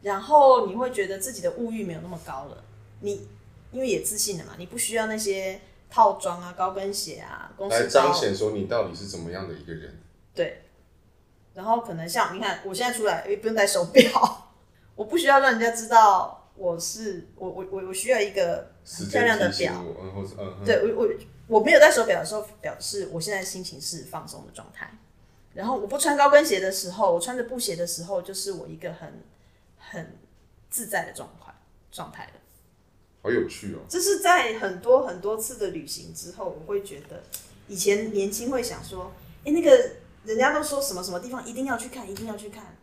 [0.00, 2.64] 然后你会觉得自己的物欲没有那么高了，
[3.00, 3.28] 你
[3.70, 5.60] 因为也自信了嘛，你不需要那些。
[5.90, 9.98] 套装啊，高跟鞋啊，公司来彰显说你到底是怎么样的一个人。
[10.34, 10.64] 对，
[11.54, 14.50] 然后可能像你看，我现在出来也不用戴手表，
[14.94, 19.84] 我不需要让人家知道我是我我我我需要一个很漂亮的表。
[20.00, 21.08] 嗯嗯、对我我
[21.46, 24.92] 我没有戴手表的时候，表示我现在心情是放松的状态。
[25.54, 29.22] 然后我不穿高跟鞋的时候，我穿着布鞋的时候，就是我一个很
[29.78, 30.18] 很
[30.68, 31.52] 自在的状态
[31.90, 32.32] 状态了。
[33.20, 33.80] 好有趣哦！
[33.88, 37.22] 这是在很多很多次的旅行之后，我会觉得
[37.66, 39.10] 以前年轻会想说，
[39.44, 39.90] 哎，那个
[40.24, 42.76] 人家都说什么什么地方一定要去看，一定要去看，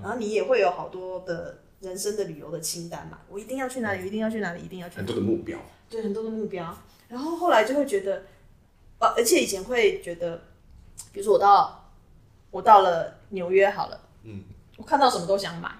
[0.00, 5.58] 然后你也会有好多的人生的旅游的清单嘛，我一定要去哪里，一定要去哪里，一定要去很多的目标，
[5.90, 6.76] 对，很多的目标。
[7.08, 8.22] 然后后来就会觉得，
[8.98, 10.42] 啊，而且以前会觉得，
[11.12, 11.90] 比如说我到
[12.50, 14.42] 我到了纽约好了，嗯，
[14.76, 15.70] 我看到什么都想买，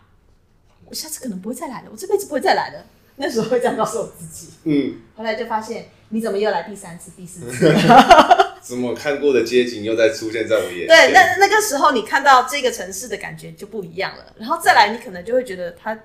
[0.84, 2.86] 我下次可能不会再来了，我这辈子不会再来了。
[3.18, 7.72] 那时候会这样告诉我自己，嗯，后来就发现，你怎么又来第三次、第四次？
[8.66, 10.88] 怎么看过的街景又再出现在我眼前？
[10.88, 14.34] 对，那那个时候你看到这个城市的感觉就不一样了。
[14.38, 15.96] 然后再来，你可能就会觉得它，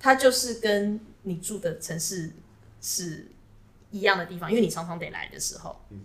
[0.00, 2.30] 它就是跟你住的城市
[2.80, 3.26] 是
[3.90, 6.00] 一样的地方，因为你常常得来的时候，嗯，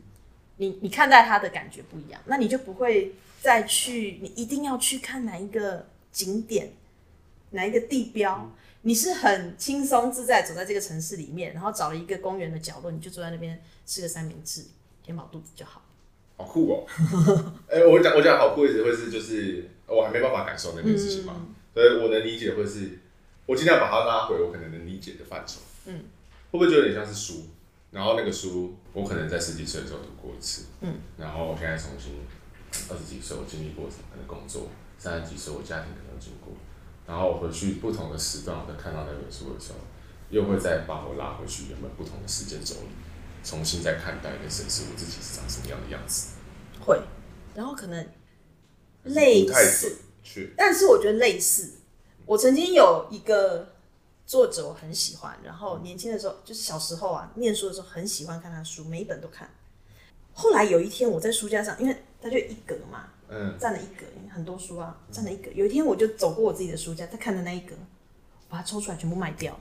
[0.58, 6.74] 你你看待它的感觉不一样，那你就不会再去，你一定要去看哪一个景点，
[7.52, 8.38] 哪一个地标。
[8.44, 8.52] 嗯
[8.86, 14.66] 你是很轻松自在走在这个城市里面，然后找了一个公园的角落，你就坐在那边吃个三明治，
[15.02, 15.82] 填饱肚子就好。
[16.38, 16.86] 好酷哦！
[17.70, 23.00] 哎、欸，我讲我讲好酷的意思会是就是我还没办法感受那件事情嘛，嗯、所以我能理解会是，
[23.46, 25.60] 我尽量把它拉回我可能能理解的范畴。
[25.86, 25.94] 嗯，
[26.52, 27.44] 会不会就有点像是书？
[27.92, 32.14] 然后那个书我可能在十几岁的时候读过一次，嗯，然后我现在重新
[32.90, 34.68] 二十几岁我经历过什么的工作，
[34.98, 36.54] 三十几岁我家庭可能经过。
[37.06, 39.80] 然后我回去不同的时段，我在看到那本书的时候，
[40.32, 42.88] 又会再把我拉回去原本不同的时间轴里，
[43.44, 46.34] 重新再看待跟审视我自己是长什么样的样子。
[46.80, 47.02] 会，
[47.54, 48.08] 然后可能
[49.04, 49.98] 类似，
[50.56, 51.74] 但是我觉得类似。
[52.26, 53.74] 我曾经有一个
[54.26, 59.50] 作者我很喜欢，然后年轻的时候就是小时候啊，念书的时候很喜欢看他书，每一本都看。
[60.34, 63.10] 后来有一天我在书架上，因为他就一格嘛。
[63.30, 65.50] 嗯，占了一格，很多书啊，占了一格。
[65.56, 67.74] 有一天，我就走过我自己的书架，他看的那一格，
[68.48, 69.60] 把它抽出来，全部卖掉。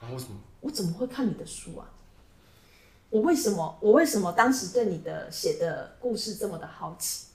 [0.00, 0.10] 啊？
[0.10, 0.40] 为什么？
[0.60, 1.88] 我怎么会看你的书啊？
[3.10, 3.78] 我为什么？
[3.80, 7.26] 我为什么当时对你的写的故事这么的好奇？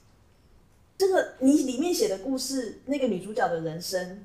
[0.96, 4.24] 这个你里面写的故事，那个女主角的人生，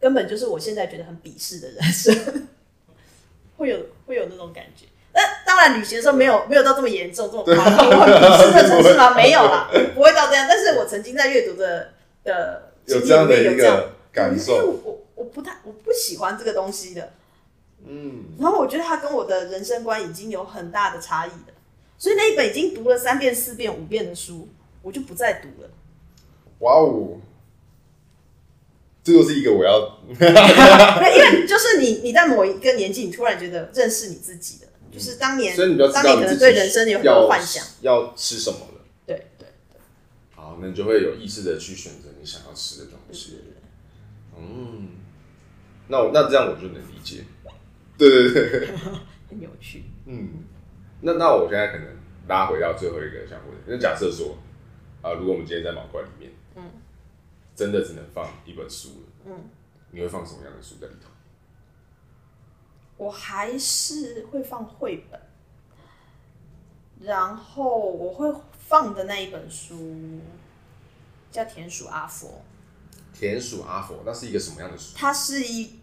[0.00, 2.48] 根本就是我现在觉得很鄙视的人生，
[3.58, 4.86] 会有会有那种感觉。
[5.12, 7.86] 那当然，旅行的时候没有没有到这么严重，这么夸张。
[7.86, 9.14] 我很鄙视的 城市吗？
[9.14, 10.46] 没有啦，不会到这样。
[10.48, 11.92] 但是我曾经在阅读的
[12.24, 14.54] 的有这样的一个感受。
[14.56, 17.12] 我我我不太我不喜欢这个东西的，
[17.84, 18.24] 嗯。
[18.38, 21.54] 然后我觉得它跟我的人生观已经有很大的差异了，
[21.98, 24.48] 所以那一本已经读了三遍、四遍、五遍的书，
[24.82, 25.70] 我就不再读了。
[26.60, 27.18] 哇哦，
[29.04, 34.66] 这又是一个我要， 因为就是你你在某一个年纪，你突然觉得认识你自己的。
[34.88, 38.80] 就是当年，所以你就当年可能对人生有很多幻想，要吃什么了。
[39.04, 39.78] 对对对。
[40.34, 43.32] 好，那你就会有意识的去选择你想要吃的东西。
[43.32, 43.60] 对对对。
[44.38, 44.88] 嗯，
[45.88, 47.24] 那我那这样我就能理解。
[47.98, 48.68] 对对对。
[49.28, 49.84] 很有趣。
[50.06, 50.44] 嗯，
[51.00, 51.86] 那那我现在可能
[52.28, 54.36] 拉回到最后一个想问，那假设说
[55.02, 56.62] 啊，如果我们今天在毛怪里面，嗯，
[57.54, 59.50] 真的只能放一本书了，嗯，
[59.90, 61.10] 你会放什么样的书在里头？
[62.96, 65.20] 我还是会放绘本，
[67.00, 70.20] 然后我会放的那一本书
[71.30, 72.42] 叫《田鼠阿佛》。
[73.18, 74.94] 田鼠阿佛，那是一个什么样的书？
[74.96, 75.75] 它是一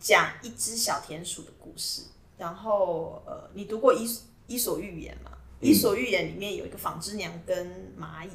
[0.00, 2.02] 讲一只小田鼠的故事。
[2.38, 4.06] 然后，呃，你读过伊
[4.48, 5.30] 《伊伊索寓言》吗？
[5.60, 8.30] 《伊索寓言》里面有一个纺织娘跟蚂蚁。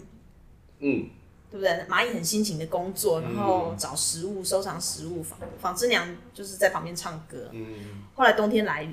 [0.80, 1.10] 嗯。
[1.52, 1.72] 对不对？
[1.88, 5.24] 蚂蚁很辛勤的工作，然后找食物、收藏食物。
[5.24, 7.50] 纺纺织娘就是在旁边唱歌。
[7.54, 8.04] 嗯。
[8.14, 8.92] 后来冬天来，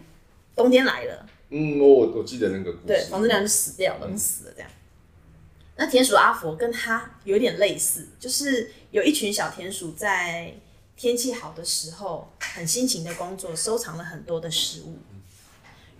[0.54, 1.26] 冬天来了。
[1.50, 2.86] 嗯，我我记得那个故事。
[2.86, 4.70] 对，纺织娘就死掉了，冷死了这样。
[5.76, 10.54] 那田鼠阿佛跟他有点类似，就是有一群小田鼠在
[10.96, 14.98] 天气好的时候，很辛勤的工作，收藏了很多的食物。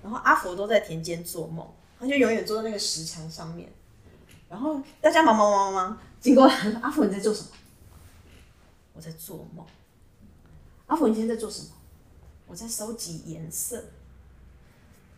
[0.03, 1.67] 然后阿佛都在田间做梦，
[1.99, 3.73] 他就永远坐在那个石墙上面。
[4.49, 7.49] 然后大家忙忙忙忙忙，经过来阿佛，你在做什么？
[8.93, 9.65] 我在做梦。
[10.87, 11.69] 阿佛，你现在在做什么？
[12.47, 13.83] 我在收集颜色。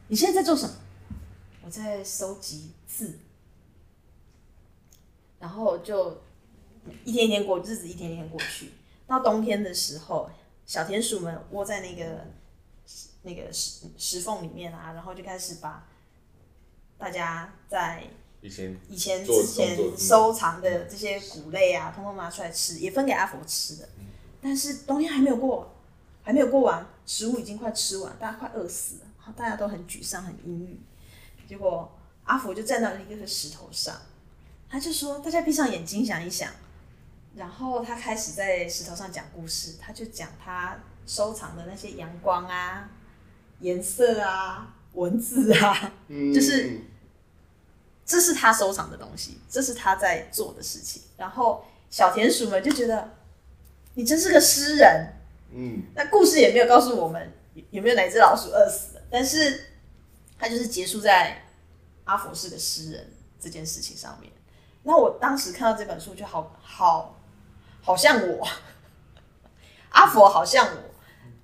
[0.08, 0.74] 你现在在做什么？
[1.64, 3.18] 我在收集字。
[5.40, 6.22] 然后就
[7.04, 8.70] 一天一天过，日子一天一天过去。
[9.06, 10.30] 到冬天的时候，
[10.64, 12.26] 小田鼠们窝在那个
[13.22, 15.86] 那个石石缝里面啊，然后就开始把
[16.96, 18.04] 大家在
[18.40, 23.88] 以前以前之前收藏的这些谷类啊，通通拿出来吃，也分给阿佛吃的。
[24.40, 25.74] 但是冬天还没有过，
[26.22, 30.80] 还没有过完，食物已经快吃完，大家快饿死了，然后大家都很沮丧、很阴郁。
[31.46, 31.90] 结果
[32.24, 33.94] 阿佛就站到了一个石头上，
[34.68, 36.50] 他就说：“大家闭上眼睛想一想。”
[37.36, 42.88] 然后他开始在石头上讲故事，他就讲他收藏的那些阳光啊、
[43.58, 46.80] 颜色啊、文字啊，嗯、就是
[48.06, 51.02] 这是他收藏的东西，这是他在做的事情。
[51.16, 53.10] 然后小田鼠们就觉得
[53.94, 55.12] 你真是个诗人，
[55.52, 57.32] 嗯，那故事也没有告诉我们
[57.70, 59.70] 有没有哪只老鼠饿死了，但是
[60.38, 61.42] 他就是结束在
[62.04, 64.30] 阿佛是个诗人这件事情上面。
[64.84, 67.20] 那我当时看到这本书就好好。
[67.84, 68.48] 好像我，
[69.92, 70.94] 阿佛好像我，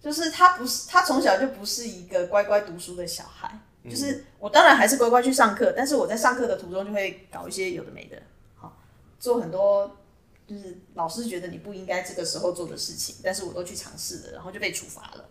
[0.00, 8.16] 就是他不是他从小就不是一个乖乖读书的小孩，就是我当然还是乖乖去上课，但是我在上课的途中就会搞一些有的没的，
[8.56, 8.74] 好
[9.18, 9.98] 做很多
[10.46, 15.24] 就是老师觉得你不应该这个时候做的事情，但是我都去尝试了，然后就被处罚了，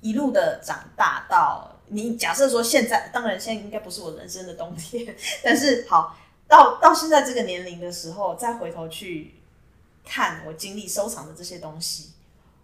[0.00, 6.16] 一路的长大到你假设说现在，当然现在应该不是我人生的冬天， 但是好
[6.48, 9.35] 到到现在这个年龄的时候，再回头去。
[10.06, 12.12] 看我经历收藏的这些东西，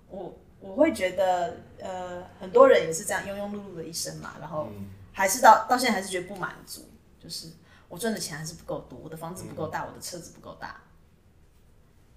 [0.08, 4.68] 我我会觉得，呃，很多人也是这样庸庸碌碌的一生嘛，然后
[5.12, 6.88] 还是到到现在还是觉得不满足，
[7.18, 7.48] 就是
[7.88, 10.80] 我赚的钱还是不够多，我的房子不够大，我的车子不够大。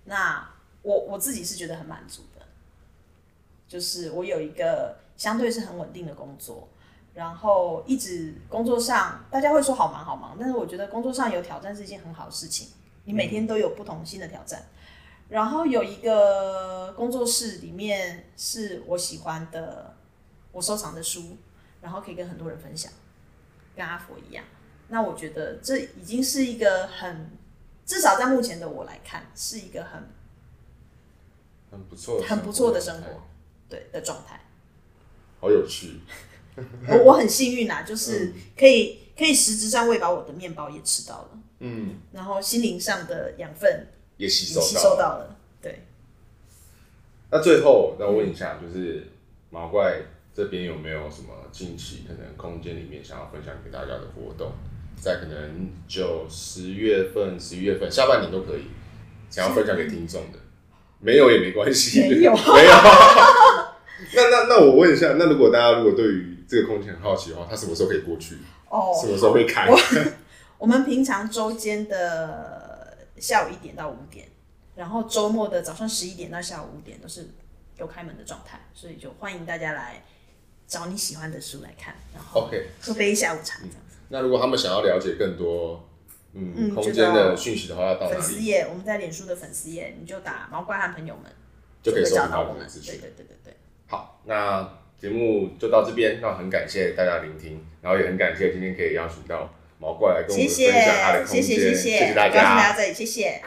[0.03, 0.47] 那
[0.83, 2.45] 我我自己是觉得很满足的，
[3.67, 6.69] 就是我有一个相对是很稳定的工作，
[7.15, 12.69] 然后一直工作上大家会说好忙好忙，但是我觉得工作上有挑战是一件很好的事情，
[13.05, 14.63] 你每天都有不同新的挑战。
[15.27, 19.95] 然后有一个工作室，里面是我喜欢的，
[20.51, 21.35] 我收藏的书，
[21.81, 22.91] 然后可以跟很多人分享，
[23.75, 24.45] 跟阿佛一样。
[24.87, 27.31] 那我觉得这已经是一个很，
[27.87, 30.07] 至少在目前的我来看，是一个很
[31.71, 33.23] 很不错、很不错的生活，
[33.67, 34.39] 对的状态。
[35.41, 36.01] 好有趣，
[36.87, 41.29] 我我很幸运、啊，就是可以可以实质上喂饱我的面包也吃到了，
[41.61, 43.87] 嗯，然后心灵上的养分。
[44.17, 45.79] 也吸收到了，吸收到了，对。
[47.31, 49.07] 那最后，那我问一下，就是
[49.49, 50.01] 毛怪
[50.33, 54.51] 这边有没有什么近期可能空间里面想要分享给大家的活动？
[55.01, 58.63] 在可能九十月份、十一月份下半年都可以，
[59.29, 60.39] 想要分享给听众的，
[60.99, 62.71] 没有也没关系，没有， 没有。
[64.15, 68.37] 那那那我问一下，那如果大家如果对于这个空间很好奇的话，他什么时候可以过去？
[68.69, 69.69] 哦，什么时候会开？
[69.69, 69.77] 我，
[70.59, 72.54] 我们平常周间的。
[73.17, 74.27] 下午一点到五点，
[74.75, 77.29] 然后周末的早上十一点到下午五点都是
[77.77, 80.03] 有开门的状态，所以就欢迎大家来
[80.67, 83.95] 找你喜欢的书来看，然后 OK 喝杯下午茶这样子。
[83.97, 84.05] 嗯。
[84.09, 85.87] 那如果他们想要了解更多
[86.33, 88.09] 嗯，嗯空间的讯息的话，要到？
[88.09, 91.31] 粉丝页，我们在脸书的粉丝页，你就打毛怪和朋友们
[91.81, 92.67] 就可以找到我们。
[92.67, 93.53] 对对对对对。
[93.87, 99.49] 好，那节目就到这边，那很感谢大家聆听，然后也很感谢今天可以邀请到。
[99.79, 103.41] 毛怪来跟我们分享他的空间，谢谢谢谢，谢谢大家，大家这里，谢谢。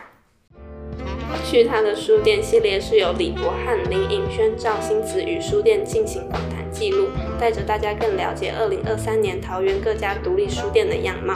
[1.45, 7.09] 去他的书店系列是由李博翰、林颖轩、赵星子与书店进行访谈记录，
[7.39, 11.35] 带着大家更了解二零二三年桃园各家独立书店的样貌。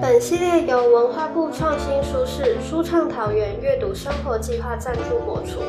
[0.00, 5.60] 本系列由文化部创新书市书创桃园阅读生活计划赞助播出。